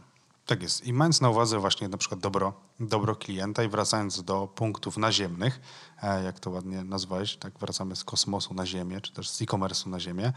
Tak 0.50 0.62
jest. 0.62 0.86
I 0.86 0.92
mając 0.92 1.20
na 1.20 1.28
uwadze 1.30 1.58
właśnie 1.58 1.88
na 1.88 1.96
przykład 1.96 2.20
dobro, 2.20 2.52
dobro 2.80 3.16
klienta 3.16 3.62
i 3.62 3.68
wracając 3.68 4.22
do 4.22 4.46
punktów 4.46 4.96
naziemnych, 4.96 5.60
e, 6.02 6.24
jak 6.24 6.40
to 6.40 6.50
ładnie 6.50 6.84
nazwałeś, 6.84 7.36
tak 7.36 7.58
wracamy 7.58 7.96
z 7.96 8.04
kosmosu 8.04 8.54
na 8.54 8.66
ziemię, 8.66 9.00
czy 9.00 9.12
też 9.12 9.30
z 9.30 9.42
e-commerce'u 9.42 9.86
na 9.86 10.00
ziemię, 10.00 10.32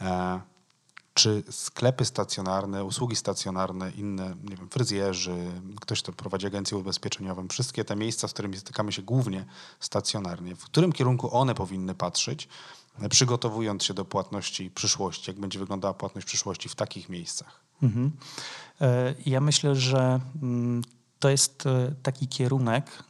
e, 0.00 0.40
czy 1.14 1.42
sklepy 1.50 2.04
stacjonarne, 2.04 2.84
usługi 2.84 3.16
stacjonarne, 3.16 3.90
inne, 3.90 4.34
nie 4.44 4.56
wiem, 4.56 4.68
fryzjerzy, 4.68 5.36
ktoś, 5.80 6.02
kto 6.02 6.12
prowadzi 6.12 6.46
agencję 6.46 6.78
ubezpieczeniową, 6.78 7.48
wszystkie 7.48 7.84
te 7.84 7.96
miejsca, 7.96 8.28
z 8.28 8.32
którymi 8.32 8.56
stykamy 8.56 8.92
się 8.92 9.02
głównie 9.02 9.44
stacjonarnie, 9.80 10.56
w 10.56 10.64
którym 10.64 10.92
kierunku 10.92 11.36
one 11.36 11.54
powinny 11.54 11.94
patrzeć, 11.94 12.48
e, 13.00 13.08
przygotowując 13.08 13.84
się 13.84 13.94
do 13.94 14.04
płatności 14.04 14.70
przyszłości, 14.70 15.30
jak 15.30 15.40
będzie 15.40 15.58
wyglądała 15.58 15.94
płatność 15.94 16.26
przyszłości 16.26 16.68
w 16.68 16.74
takich 16.74 17.08
miejscach? 17.08 17.60
Mhm. 17.82 18.12
E, 18.80 19.14
ja 19.26 19.40
myślę, 19.40 19.76
że 19.76 20.20
mm, 20.42 20.82
to 21.18 21.28
jest 21.28 21.66
e, 21.66 21.94
taki 22.02 22.28
kierunek, 22.28 23.04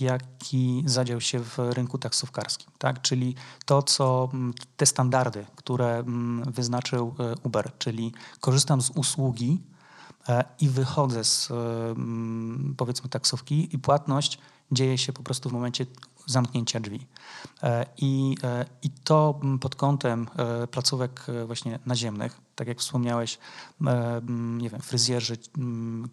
jaki 0.00 0.82
zadział 0.86 1.20
się 1.20 1.40
w 1.40 1.58
rynku 1.58 1.98
taksówkarskim, 1.98 2.72
tak? 2.78 3.02
czyli 3.02 3.34
to, 3.64 3.82
co 3.82 4.28
te 4.76 4.86
standardy, 4.86 5.46
które 5.56 6.04
wyznaczył 6.46 7.14
Uber, 7.42 7.72
czyli 7.78 8.12
korzystam 8.40 8.82
z 8.82 8.90
usługi 8.90 9.62
i 10.60 10.68
wychodzę 10.68 11.24
z 11.24 11.52
powiedzmy 12.76 13.08
taksówki 13.08 13.74
i 13.74 13.78
płatność 13.78 14.38
dzieje 14.72 14.98
się 14.98 15.12
po 15.12 15.22
prostu 15.22 15.48
w 15.48 15.52
momencie 15.52 15.86
zamknięcia 16.26 16.80
drzwi. 16.80 17.06
I, 17.98 18.34
i 18.82 18.90
to 18.90 19.40
pod 19.60 19.74
kątem 19.74 20.26
placówek 20.70 21.26
właśnie 21.46 21.78
naziemnych 21.86 22.46
tak 22.56 22.68
jak 22.68 22.78
wspomniałeś, 22.78 23.38
e, 23.86 24.20
nie 24.58 24.70
wiem, 24.70 24.80
fryzjerzy, 24.80 25.36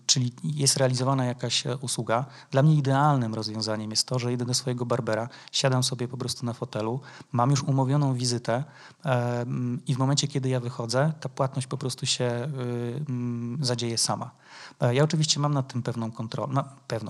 czyli 0.05 0.33
jest 0.43 0.77
realizowana 0.77 1.25
jakaś 1.25 1.67
e, 1.67 1.77
usługa. 1.77 2.25
Dla 2.51 2.63
mnie 2.63 2.75
idealnym 2.75 3.33
rozwiązaniem 3.33 3.91
jest 3.91 4.07
to, 4.07 4.19
że 4.19 4.33
idę 4.33 4.45
do 4.45 4.53
swojego 4.53 4.85
barbera, 4.85 5.29
siadam 5.51 5.83
sobie 5.83 6.07
po 6.07 6.17
prostu 6.17 6.45
na 6.45 6.53
fotelu, 6.53 6.99
mam 7.31 7.49
już 7.49 7.63
umówioną 7.63 8.13
wizytę 8.13 8.63
e, 9.05 9.45
i 9.87 9.95
w 9.95 9.97
momencie, 9.97 10.27
kiedy 10.27 10.49
ja 10.49 10.59
wychodzę, 10.59 11.13
ta 11.19 11.29
płatność 11.29 11.67
po 11.67 11.77
prostu 11.77 12.05
się 12.05 12.51
zadzieje 13.61 13.97
sama. 13.97 14.31
Ja 14.91 15.03
oczywiście 15.03 15.39
mam 15.39 15.53
nad 15.53 15.73
tym 15.73 15.83
pewną 15.83 16.11
kontrolę, 16.11 16.63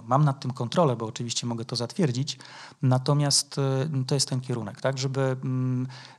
mam 0.08 0.25
nad 0.25 0.39
tym 0.39 0.51
kontrolę, 0.51 0.95
bo 0.95 1.06
oczywiście 1.06 1.47
mogę 1.47 1.65
to 1.65 1.75
zatwierdzić, 1.75 2.39
natomiast 2.82 3.56
to 4.08 4.15
jest 4.15 4.29
ten 4.29 4.41
kierunek, 4.41 4.82
tak, 4.82 4.97
żeby 4.97 5.38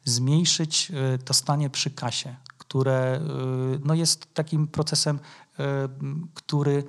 zmniejszyć 0.04 0.92
to 1.24 1.34
stanie 1.34 1.70
przy 1.70 1.90
kasie, 1.90 2.36
które 2.58 3.20
no, 3.84 3.94
jest 3.94 4.34
takim 4.34 4.68
procesem, 4.68 5.18
który 6.34 6.84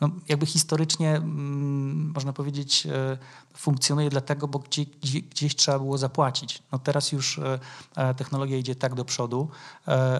no, 0.00 0.10
jakby 0.28 0.46
historycznie, 0.46 1.16
mm, 1.16 2.12
można 2.14 2.32
powiedzieć, 2.32 2.86
e, 2.86 3.18
funkcjonuje 3.56 4.10
dlatego, 4.10 4.48
bo 4.48 4.58
gdzie, 4.58 4.84
gdzie, 4.84 5.20
gdzieś 5.20 5.56
trzeba 5.56 5.78
było 5.78 5.98
zapłacić. 5.98 6.62
No 6.72 6.78
teraz 6.78 7.12
już 7.12 7.38
e, 7.38 7.58
e, 7.96 8.14
technologia 8.14 8.56
idzie 8.56 8.74
tak 8.74 8.94
do 8.94 9.04
przodu, 9.04 9.48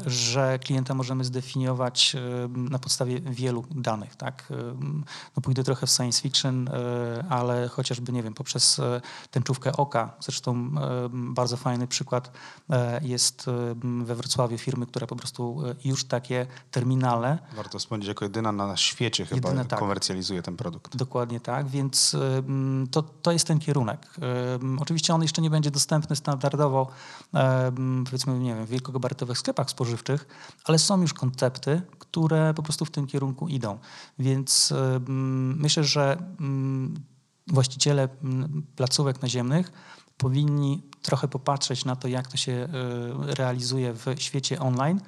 że 0.07 0.59
klienta 0.59 0.95
możemy 0.95 1.25
zdefiniować 1.25 2.17
na 2.49 2.79
podstawie 2.79 3.21
wielu 3.21 3.65
danych. 3.71 4.17
Tak? 4.17 4.53
No 5.37 5.43
pójdę 5.43 5.65
trochę 5.65 5.87
w 5.87 5.91
science 5.91 6.23
fiction, 6.23 6.69
ale 7.29 7.69
chociażby, 7.69 8.13
nie 8.13 8.23
wiem, 8.23 8.35
poprzez 8.35 8.81
tęczówkę 9.31 9.73
oka, 9.73 10.17
zresztą 10.21 10.71
bardzo 11.11 11.57
fajny 11.57 11.87
przykład 11.87 12.31
jest 13.03 13.47
we 14.05 14.15
Wrocławiu 14.15 14.59
firmy, 14.59 14.87
która 14.87 15.07
po 15.07 15.17
prostu 15.17 15.63
już 15.85 16.05
takie 16.05 16.47
terminale... 16.71 17.39
Warto 17.57 17.79
wspomnieć 17.79 18.09
jako 18.09 18.25
jedyna 18.25 18.53
na 18.53 18.77
świecie 18.77 19.27
chyba 19.27 19.49
jedyna, 19.49 19.65
tak, 19.71 19.79
komercjalizuje 19.79 20.43
ten 20.43 20.57
produkt. 20.57 20.97
Dokładnie 20.97 21.41
tak, 21.41 21.69
więc 21.69 22.17
to, 22.91 23.03
to 23.03 23.33
jest 23.33 23.47
ten 23.47 23.59
kierunek. 23.59 24.15
Oczywiście 24.79 25.15
on 25.15 25.23
jeszcze 25.23 25.43
nie 25.43 25.51
będzie 25.51 25.71
dostępny 25.71 26.17
standardowo, 26.17 26.91
powiedzmy, 28.05 28.39
nie 28.39 28.55
wiem, 28.55 28.67
w 28.67 28.71
wielkogabarytowych 28.71 29.39
sklepach 29.39 29.71
spożywczych, 29.71 30.27
ale 30.65 30.79
są 30.79 31.01
już 31.01 31.15
koncepty, 31.15 31.83
które 31.99 32.55
po 32.55 32.63
prostu 32.63 32.85
w 32.85 32.91
tym 32.91 33.07
kierunku 33.07 33.49
idą. 33.49 33.79
Więc 34.19 34.75
myślę, 35.57 35.85
że 35.85 36.17
właściciele 37.47 38.09
placówek 38.77 39.23
naziemnych 39.23 39.73
powinni 40.17 40.83
trochę 41.03 41.29
popatrzeć 41.29 41.85
na 41.85 41.97
to, 41.97 42.09
jak 42.09 42.29
to 42.29 42.37
się 42.37 42.53
e, 42.53 42.69
realizuje 43.35 43.93
w 43.93 44.07
świecie 44.19 44.61
online 44.61 45.01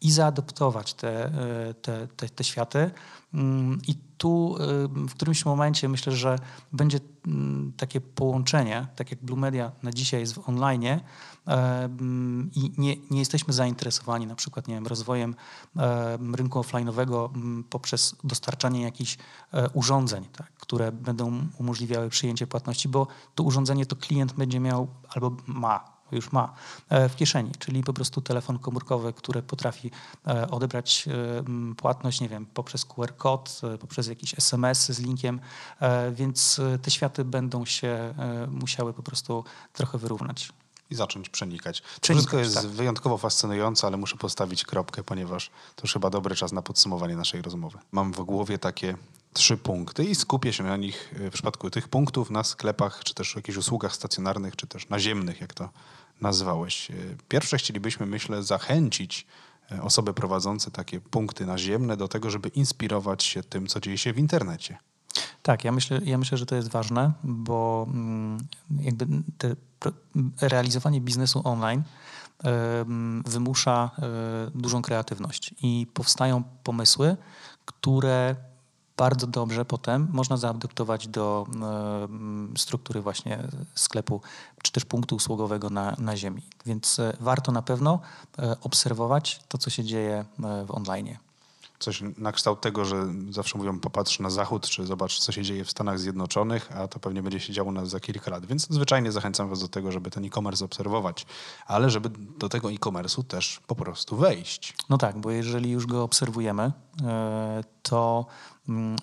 i 0.00 0.12
zaadoptować 0.12 0.94
te, 0.94 1.24
e, 1.24 1.74
te, 1.74 2.08
te, 2.08 2.28
te 2.28 2.44
światy. 2.44 2.90
Mm, 3.34 3.78
I 3.88 3.94
tu 4.18 4.56
y, 4.56 4.88
w 5.08 5.14
którymś 5.14 5.44
momencie 5.44 5.88
myślę, 5.88 6.12
że 6.12 6.38
będzie 6.72 7.00
mm, 7.26 7.72
takie 7.76 8.00
połączenie, 8.00 8.86
tak 8.96 9.10
jak 9.10 9.24
Blue 9.24 9.38
Media 9.38 9.72
na 9.82 9.92
dzisiaj 9.92 10.20
jest 10.20 10.34
w 10.34 10.48
online 10.48 10.84
e, 10.84 11.00
mm, 11.46 12.50
i 12.54 12.72
nie, 12.78 12.96
nie 13.10 13.18
jesteśmy 13.18 13.54
zainteresowani 13.54 14.26
na 14.26 14.34
przykład 14.34 14.68
nie 14.68 14.74
wiem, 14.74 14.86
rozwojem 14.86 15.34
e, 15.76 16.18
rynku 16.34 16.60
offline'owego 16.60 17.28
poprzez 17.70 18.16
dostarczanie 18.24 18.82
jakichś 18.82 19.18
e, 19.52 19.70
urządzeń, 19.70 20.24
tak, 20.24 20.52
które 20.52 20.92
będą 20.92 21.48
umożliwiały 21.58 22.08
przyjęcie 22.08 22.46
płatności, 22.46 22.88
bo 22.88 23.06
to 23.34 23.42
urządzenie 23.42 23.86
to 23.86 23.96
klient 23.96 24.32
będzie 24.32 24.60
miał 24.60 24.88
albo 25.14 25.36
ma 25.46 25.93
już 26.16 26.32
ma 26.32 26.54
e, 26.88 27.08
w 27.08 27.16
kieszeni, 27.16 27.52
czyli 27.58 27.82
po 27.82 27.92
prostu 27.92 28.20
telefon 28.20 28.58
komórkowy, 28.58 29.12
który 29.12 29.42
potrafi 29.42 29.90
e, 30.26 30.50
odebrać 30.50 31.08
e, 31.08 31.74
płatność, 31.76 32.20
nie 32.20 32.28
wiem, 32.28 32.46
poprzez 32.46 32.84
QR 32.84 33.16
kod, 33.16 33.60
poprzez 33.80 34.06
jakiś 34.06 34.34
SMS 34.38 34.86
z 34.92 34.98
linkiem, 34.98 35.40
więc 36.12 36.60
te 36.82 36.90
światy 36.90 37.24
będą 37.24 37.64
się 37.64 38.14
musiały 38.48 38.92
po 38.92 39.02
prostu 39.02 39.44
trochę 39.72 39.98
wyrównać 39.98 40.52
i 40.90 40.94
zacząć 40.94 41.28
przenikać. 41.28 41.80
To 41.80 41.86
przenikać, 42.00 42.26
wszystko 42.26 42.38
jest 42.38 42.54
tak. 42.54 42.66
wyjątkowo 42.66 43.18
fascynujące, 43.18 43.86
ale 43.86 43.96
muszę 43.96 44.16
postawić 44.16 44.64
kropkę, 44.64 45.02
ponieważ 45.02 45.50
to 45.76 45.82
już 45.82 45.92
chyba 45.92 46.10
dobry 46.10 46.36
czas 46.36 46.52
na 46.52 46.62
podsumowanie 46.62 47.16
naszej 47.16 47.42
rozmowy. 47.42 47.78
Mam 47.92 48.12
w 48.12 48.20
głowie 48.20 48.58
takie 48.58 48.96
trzy 49.32 49.56
punkty 49.56 50.04
i 50.04 50.14
skupię 50.14 50.52
się 50.52 50.64
na 50.64 50.76
nich 50.76 51.14
w 51.18 51.30
przypadku 51.30 51.70
tych 51.70 51.88
punktów 51.88 52.30
na 52.30 52.44
sklepach, 52.44 53.04
czy 53.04 53.14
też 53.14 53.32
w 53.32 53.36
jakichś 53.36 53.58
usługach 53.58 53.94
stacjonarnych, 53.94 54.56
czy 54.56 54.66
też 54.66 54.88
naziemnych, 54.88 55.40
jak 55.40 55.54
to 55.54 55.68
nazwałeś. 56.20 56.90
E, 56.90 56.94
pierwsze 57.28 57.58
chcielibyśmy, 57.58 58.06
myślę, 58.06 58.42
zachęcić 58.42 59.26
e, 59.72 59.82
osoby 59.82 60.14
prowadzące 60.14 60.70
takie 60.70 61.00
punkty 61.00 61.46
naziemne 61.46 61.96
do 61.96 62.08
tego, 62.08 62.30
żeby 62.30 62.48
inspirować 62.48 63.24
się 63.24 63.42
tym, 63.42 63.66
co 63.66 63.80
dzieje 63.80 63.98
się 63.98 64.12
w 64.12 64.18
internecie. 64.18 64.78
Tak, 65.42 65.64
ja 65.64 65.72
myślę, 65.72 66.00
ja 66.04 66.18
myślę, 66.18 66.38
że 66.38 66.46
to 66.46 66.56
jest 66.56 66.68
ważne, 66.68 67.12
bo 67.24 67.86
mm, 67.88 68.38
jakby 68.80 69.06
te, 69.38 69.56
realizowanie 70.40 71.00
biznesu 71.00 71.40
online 71.44 71.82
wymusza 73.26 73.90
e, 73.98 74.50
dużą 74.54 74.82
kreatywność 74.82 75.54
i 75.62 75.86
powstają 75.94 76.42
pomysły, 76.62 77.16
które 77.64 78.36
bardzo 78.96 79.26
dobrze 79.26 79.64
potem 79.64 80.08
można 80.12 80.36
zaadoptować 80.36 81.08
do 81.08 81.46
e, 81.62 82.58
struktury 82.58 83.00
właśnie 83.00 83.48
sklepu 83.74 84.20
czy 84.62 84.72
też 84.72 84.84
punktu 84.84 85.16
usługowego 85.16 85.70
na, 85.70 85.96
na 85.98 86.16
ziemi. 86.16 86.42
Więc 86.66 86.98
e, 86.98 87.16
warto 87.20 87.52
na 87.52 87.62
pewno 87.62 88.00
e, 88.38 88.56
obserwować 88.60 89.40
to, 89.48 89.58
co 89.58 89.70
się 89.70 89.84
dzieje 89.84 90.24
w 90.66 90.70
online 90.70 91.16
coś 91.84 92.02
na 92.18 92.32
kształt 92.32 92.60
tego, 92.60 92.84
że 92.84 93.06
zawsze 93.30 93.58
mówią 93.58 93.78
popatrz 93.80 94.20
na 94.20 94.30
zachód, 94.30 94.66
czy 94.66 94.86
zobacz, 94.86 95.18
co 95.18 95.32
się 95.32 95.42
dzieje 95.42 95.64
w 95.64 95.70
Stanach 95.70 95.98
Zjednoczonych, 95.98 96.76
a 96.76 96.88
to 96.88 96.98
pewnie 97.00 97.22
będzie 97.22 97.40
się 97.40 97.52
działo 97.52 97.72
nas 97.72 97.88
za 97.88 98.00
kilka 98.00 98.30
lat. 98.30 98.46
Więc 98.46 98.66
zwyczajnie 98.70 99.12
zachęcam 99.12 99.48
was 99.48 99.60
do 99.60 99.68
tego, 99.68 99.92
żeby 99.92 100.10
ten 100.10 100.24
e-commerce 100.24 100.64
obserwować, 100.64 101.26
ale 101.66 101.90
żeby 101.90 102.10
do 102.38 102.48
tego 102.48 102.70
e-commerce'u 102.70 103.24
też 103.24 103.60
po 103.66 103.74
prostu 103.74 104.16
wejść. 104.16 104.74
No 104.90 104.98
tak, 104.98 105.18
bo 105.18 105.30
jeżeli 105.30 105.70
już 105.70 105.86
go 105.86 106.02
obserwujemy, 106.02 106.72
e, 107.02 107.64
to 107.82 108.26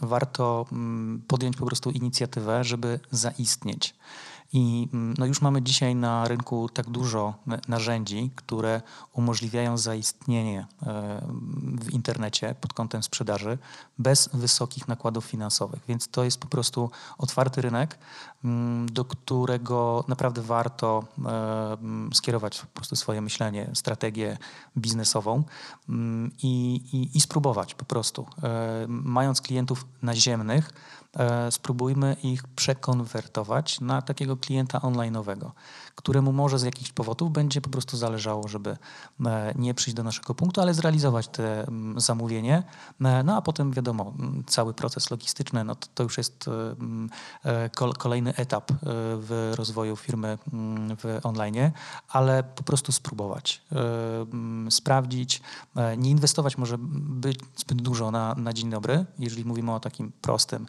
warto 0.02 0.65
mm, 0.71 1.21
podjąć 1.28 1.58
po 1.58 1.65
prostu 1.65 1.91
inicjatywę, 1.91 2.63
żeby 2.63 3.00
zaistnieć. 3.12 3.95
I 4.54 4.90
mm, 4.94 5.14
no 5.18 5.26
już 5.26 5.42
mamy 5.42 5.62
dzisiaj 5.62 5.96
na 5.96 6.28
rynku 6.28 6.70
tak 6.70 6.90
dużo 6.90 7.34
narzędzi, 7.68 8.32
które 8.36 8.82
umożliwiają 9.14 9.78
zaistnienie 9.78 10.60
e, 10.60 11.22
w 11.82 11.90
internecie 11.92 12.56
pod 12.62 12.74
kątem 12.74 13.04
sprzedaży 13.04 13.58
bez 13.98 14.30
wysokich 14.34 14.88
nakładów 14.88 15.26
finansowych. 15.26 15.82
Więc 15.88 16.08
to 16.08 16.24
jest 16.24 16.40
po 16.40 16.48
prostu 16.48 16.92
otwarty 17.18 17.62
rynek, 17.62 18.00
mm, 18.44 18.92
do 18.92 19.06
którego 19.06 20.06
naprawdę 20.08 20.42
warto 20.42 21.04
e, 21.26 21.74
mm, 21.74 22.14
skierować 22.14 22.62
po 22.62 22.68
prostu 22.68 22.96
swoje 22.96 23.22
myślenie, 23.22 23.70
strategię 23.74 24.38
biznesową 24.78 25.44
i, 26.44 26.82
i, 26.94 27.18
i 27.18 27.22
spróbować 27.22 27.76
po 27.76 27.86
prostu. 27.86 28.26
E, 28.44 28.86
mając 28.88 29.42
klientów 29.42 29.86
naziemnych, 30.02 30.72
E, 30.72 31.01
spróbujmy 31.50 32.15
ich 32.24 32.47
przekonwertować 32.47 33.80
na 33.80 34.02
takiego 34.02 34.38
klienta 34.38 34.80
online'owego, 34.80 35.52
któremu 35.95 36.32
może 36.32 36.60
z 36.60 36.63
jakichś 36.63 36.91
powodów 36.91 37.32
będzie 37.32 37.62
po 37.62 37.69
prostu 37.69 37.97
zależało, 37.97 38.47
żeby 38.47 38.77
e, 39.25 39.54
nie 39.56 39.73
przyjść 39.73 39.95
do 39.95 40.04
naszego 40.04 40.36
punktu, 40.36 40.62
ale 40.62 40.73
zrealizować 40.73 41.27
te 41.27 41.67
zamówienie. 41.97 42.63
E, 43.01 43.23
no 43.23 43.36
a 43.36 43.41
potem 43.41 43.71
wiadomo, 43.71 44.13
cały 44.47 44.73
proces 44.73 45.12
logistyczny, 45.12 45.63
no 45.63 45.75
to, 45.75 45.88
to 45.95 46.04
już 46.04 46.17
jest 46.17 46.49
kolejny 47.97 48.36
etap 48.36 48.71
w 49.17 49.54
rozwoju 49.56 49.95
firmy 49.95 50.38
w 50.97 51.19
online, 51.23 51.71
ale 52.10 52.43
po 52.43 52.63
prostu 52.63 52.91
spróbować, 52.91 53.62
sprawdzić, 54.69 55.41
nie 55.97 56.10
inwestować 56.10 56.58
może 56.58 56.77
być 56.80 57.39
zbyt 57.56 57.82
dużo 57.82 58.12
na, 58.12 58.36
na 58.36 58.54
dzień 58.54 58.69
dobry, 58.69 59.06
jeżeli 59.19 59.45
mówimy 59.45 59.73
o 59.73 59.80
takim 59.80 60.12
prostym 60.21 60.67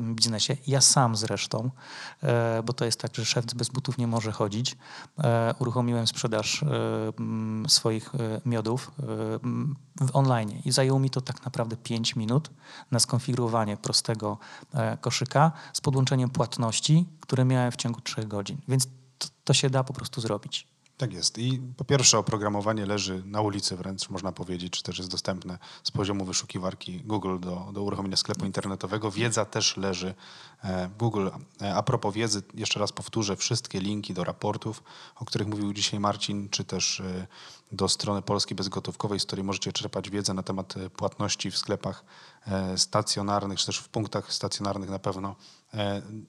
biznesie. 0.00 0.56
Ja 0.66 0.80
sam 0.80 1.16
zresztą, 1.16 1.70
e, 2.22 2.62
bo 2.62 2.72
to 2.72 2.84
jest 2.84 3.00
tak, 3.00 3.14
że 3.14 3.24
szef 3.24 3.44
bez 3.54 3.68
butów 3.68 3.98
nie 3.98 4.06
może 4.06 4.25
chodzić. 4.32 4.76
E, 5.18 5.54
uruchomiłem 5.58 6.06
sprzedaż 6.06 6.62
e, 6.62 6.68
swoich 7.68 8.12
miodów 8.46 8.90
w 10.00 10.10
online 10.12 10.60
i 10.64 10.72
zajęło 10.72 10.98
mi 10.98 11.10
to 11.10 11.20
tak 11.20 11.44
naprawdę 11.44 11.76
5 11.76 12.16
minut 12.16 12.50
na 12.90 13.00
skonfigurowanie 13.00 13.76
prostego 13.76 14.38
koszyka 15.00 15.52
z 15.72 15.80
podłączeniem 15.80 16.30
płatności, 16.30 17.06
które 17.20 17.44
miałem 17.44 17.72
w 17.72 17.76
ciągu 17.76 18.00
3 18.00 18.26
godzin. 18.26 18.58
Więc 18.68 18.88
to, 19.18 19.28
to 19.44 19.54
się 19.54 19.70
da 19.70 19.84
po 19.84 19.92
prostu 19.92 20.20
zrobić. 20.20 20.75
Tak 20.96 21.12
jest. 21.12 21.38
I 21.38 21.60
po 21.76 21.84
pierwsze 21.84 22.18
oprogramowanie 22.18 22.86
leży 22.86 23.22
na 23.26 23.40
ulicy 23.40 23.76
wręcz, 23.76 24.10
można 24.10 24.32
powiedzieć, 24.32 24.72
czy 24.72 24.82
też 24.82 24.98
jest 24.98 25.10
dostępne 25.10 25.58
z 25.82 25.90
poziomu 25.90 26.24
wyszukiwarki 26.24 27.00
Google 27.00 27.38
do, 27.40 27.70
do 27.72 27.82
uruchomienia 27.82 28.16
sklepu 28.16 28.46
internetowego. 28.46 29.10
Wiedza 29.10 29.44
też 29.44 29.76
leży 29.76 30.14
e, 30.64 30.90
Google. 30.98 31.28
E, 31.62 31.74
a 31.74 31.82
propos 31.82 32.14
wiedzy, 32.14 32.42
jeszcze 32.54 32.80
raz 32.80 32.92
powtórzę, 32.92 33.36
wszystkie 33.36 33.80
linki 33.80 34.14
do 34.14 34.24
raportów, 34.24 34.82
o 35.16 35.24
których 35.24 35.48
mówił 35.48 35.72
dzisiaj 35.72 36.00
Marcin, 36.00 36.48
czy 36.48 36.64
też 36.64 37.00
e, 37.00 37.26
do 37.72 37.88
strony 37.88 38.22
Polskiej 38.22 38.56
Bezgotówkowej, 38.56 39.20
z 39.20 39.24
której 39.24 39.44
możecie 39.44 39.72
czerpać 39.72 40.10
wiedzę 40.10 40.34
na 40.34 40.42
temat 40.42 40.74
płatności 40.96 41.50
w 41.50 41.58
sklepach 41.58 42.04
stacjonarnych, 42.76 43.58
czy 43.58 43.66
też 43.66 43.78
w 43.78 43.88
punktach 43.88 44.32
stacjonarnych 44.32 44.90
na 44.90 44.98
pewno 44.98 45.36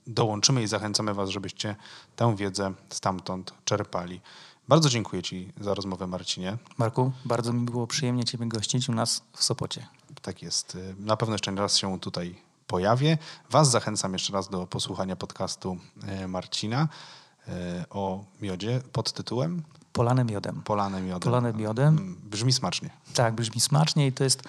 dołączymy 0.06 0.62
i 0.62 0.66
zachęcamy 0.66 1.14
Was, 1.14 1.28
żebyście 1.28 1.76
tę 2.16 2.36
wiedzę 2.36 2.74
stamtąd 2.90 3.54
czerpali. 3.64 4.20
Bardzo 4.68 4.88
dziękuję 4.88 5.22
Ci 5.22 5.52
za 5.60 5.74
rozmowę, 5.74 6.06
Marcinie. 6.06 6.58
Marku, 6.78 7.12
bardzo 7.24 7.52
mi 7.52 7.64
było 7.64 7.86
przyjemnie 7.86 8.24
Ciebie 8.24 8.46
gościć 8.46 8.88
u 8.88 8.92
nas 8.92 9.22
w 9.32 9.44
Sopocie. 9.44 9.86
Tak 10.22 10.42
jest. 10.42 10.78
Na 10.98 11.16
pewno 11.16 11.34
jeszcze 11.34 11.54
raz 11.54 11.76
się 11.76 12.00
tutaj 12.00 12.34
pojawię. 12.66 13.18
Was 13.50 13.70
zachęcam 13.70 14.12
jeszcze 14.12 14.32
raz 14.32 14.48
do 14.48 14.66
posłuchania 14.66 15.16
podcastu 15.16 15.78
e, 16.06 16.28
Marcina 16.28 16.88
e, 17.48 17.84
o 17.90 18.24
miodzie 18.40 18.80
pod 18.92 19.12
tytułem 19.12 19.62
Polane 19.92 20.24
miodem. 20.24 20.62
Polane 20.62 21.02
miodem. 21.02 21.20
Polane 21.20 21.52
miodem. 21.52 21.88
Mm, 21.88 22.16
brzmi 22.24 22.52
smacznie. 22.52 22.90
Tak, 23.14 23.34
brzmi 23.34 23.60
smacznie 23.60 24.06
i 24.06 24.12
to 24.12 24.24
jest 24.24 24.42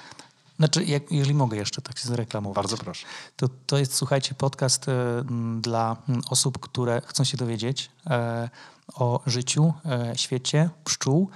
znaczy, 0.59 0.83
jak, 0.83 1.11
jeżeli 1.11 1.35
mogę 1.35 1.57
jeszcze 1.57 1.81
tak 1.81 1.99
się 1.99 2.07
zareklamować. 2.07 2.55
Bardzo 2.55 2.77
proszę. 2.77 3.05
To, 3.35 3.47
to 3.65 3.77
jest, 3.77 3.93
słuchajcie, 3.93 4.35
podcast 4.35 4.89
e, 4.89 5.23
dla 5.61 5.97
osób, 6.29 6.59
które 6.59 7.01
chcą 7.05 7.23
się 7.23 7.37
dowiedzieć 7.37 7.91
e, 8.07 8.49
o 8.93 9.21
życiu, 9.25 9.73
e, 9.85 10.17
świecie 10.17 10.69
pszczół, 10.83 11.29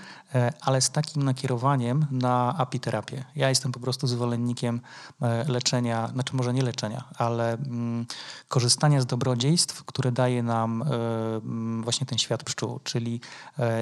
ale 0.62 0.82
z 0.82 0.90
takim 0.90 1.24
nakierowaniem 1.24 2.06
na 2.12 2.58
apiterapię. 2.58 3.26
Ja 3.36 3.50
jestem 3.50 3.72
po 3.72 3.80
prostu 3.80 4.08
zwolennikiem 4.08 4.82
leczenia, 5.48 6.08
znaczy 6.08 6.36
może 6.36 6.54
nie 6.54 6.62
leczenia, 6.62 7.04
ale 7.18 7.58
korzystania 8.48 9.02
z 9.02 9.06
dobrodziejstw, 9.06 9.84
które 9.84 10.12
daje 10.12 10.44
nam 10.44 10.84
właśnie 11.84 12.08
ten 12.08 12.18
świat 12.18 12.44
pszczół, 12.44 12.80
czyli 12.84 13.22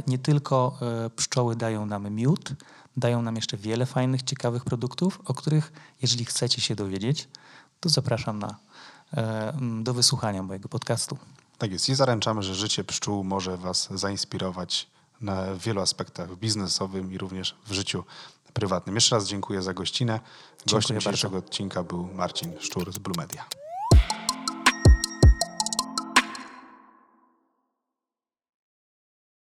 nie 0.07 0.17
tylko 0.17 0.79
pszczoły 1.15 1.55
dają 1.55 1.85
nam 1.85 2.09
miód, 2.09 2.53
dają 2.97 3.21
nam 3.21 3.35
jeszcze 3.35 3.57
wiele 3.57 3.85
fajnych, 3.85 4.23
ciekawych 4.23 4.63
produktów, 4.63 5.21
o 5.25 5.33
których 5.33 5.71
jeżeli 6.01 6.25
chcecie 6.25 6.61
się 6.61 6.75
dowiedzieć, 6.75 7.27
to 7.79 7.89
zapraszam 7.89 8.39
na, 8.39 8.55
do 9.81 9.93
wysłuchania 9.93 10.43
mojego 10.43 10.69
podcastu. 10.69 11.17
Tak 11.57 11.71
jest. 11.71 11.89
I 11.89 11.95
zaręczamy, 11.95 12.43
że 12.43 12.55
życie 12.55 12.83
pszczół 12.83 13.23
może 13.23 13.57
Was 13.57 13.89
zainspirować 13.91 14.87
na 15.21 15.55
wielu 15.55 15.81
aspektach 15.81 16.35
biznesowym 16.35 17.13
i 17.13 17.17
również 17.17 17.55
w 17.67 17.71
życiu 17.73 18.03
prywatnym. 18.53 18.95
Jeszcze 18.95 19.15
raz 19.15 19.27
dziękuję 19.27 19.61
za 19.61 19.73
gościnę. 19.73 20.19
Gościem 20.71 20.99
dzisiejszego 20.99 21.37
odcinka 21.37 21.83
był 21.83 22.13
Marcin 22.13 22.53
Szczur 22.59 22.93
z 22.93 22.97
Blue 22.97 23.17
Media. 23.17 23.45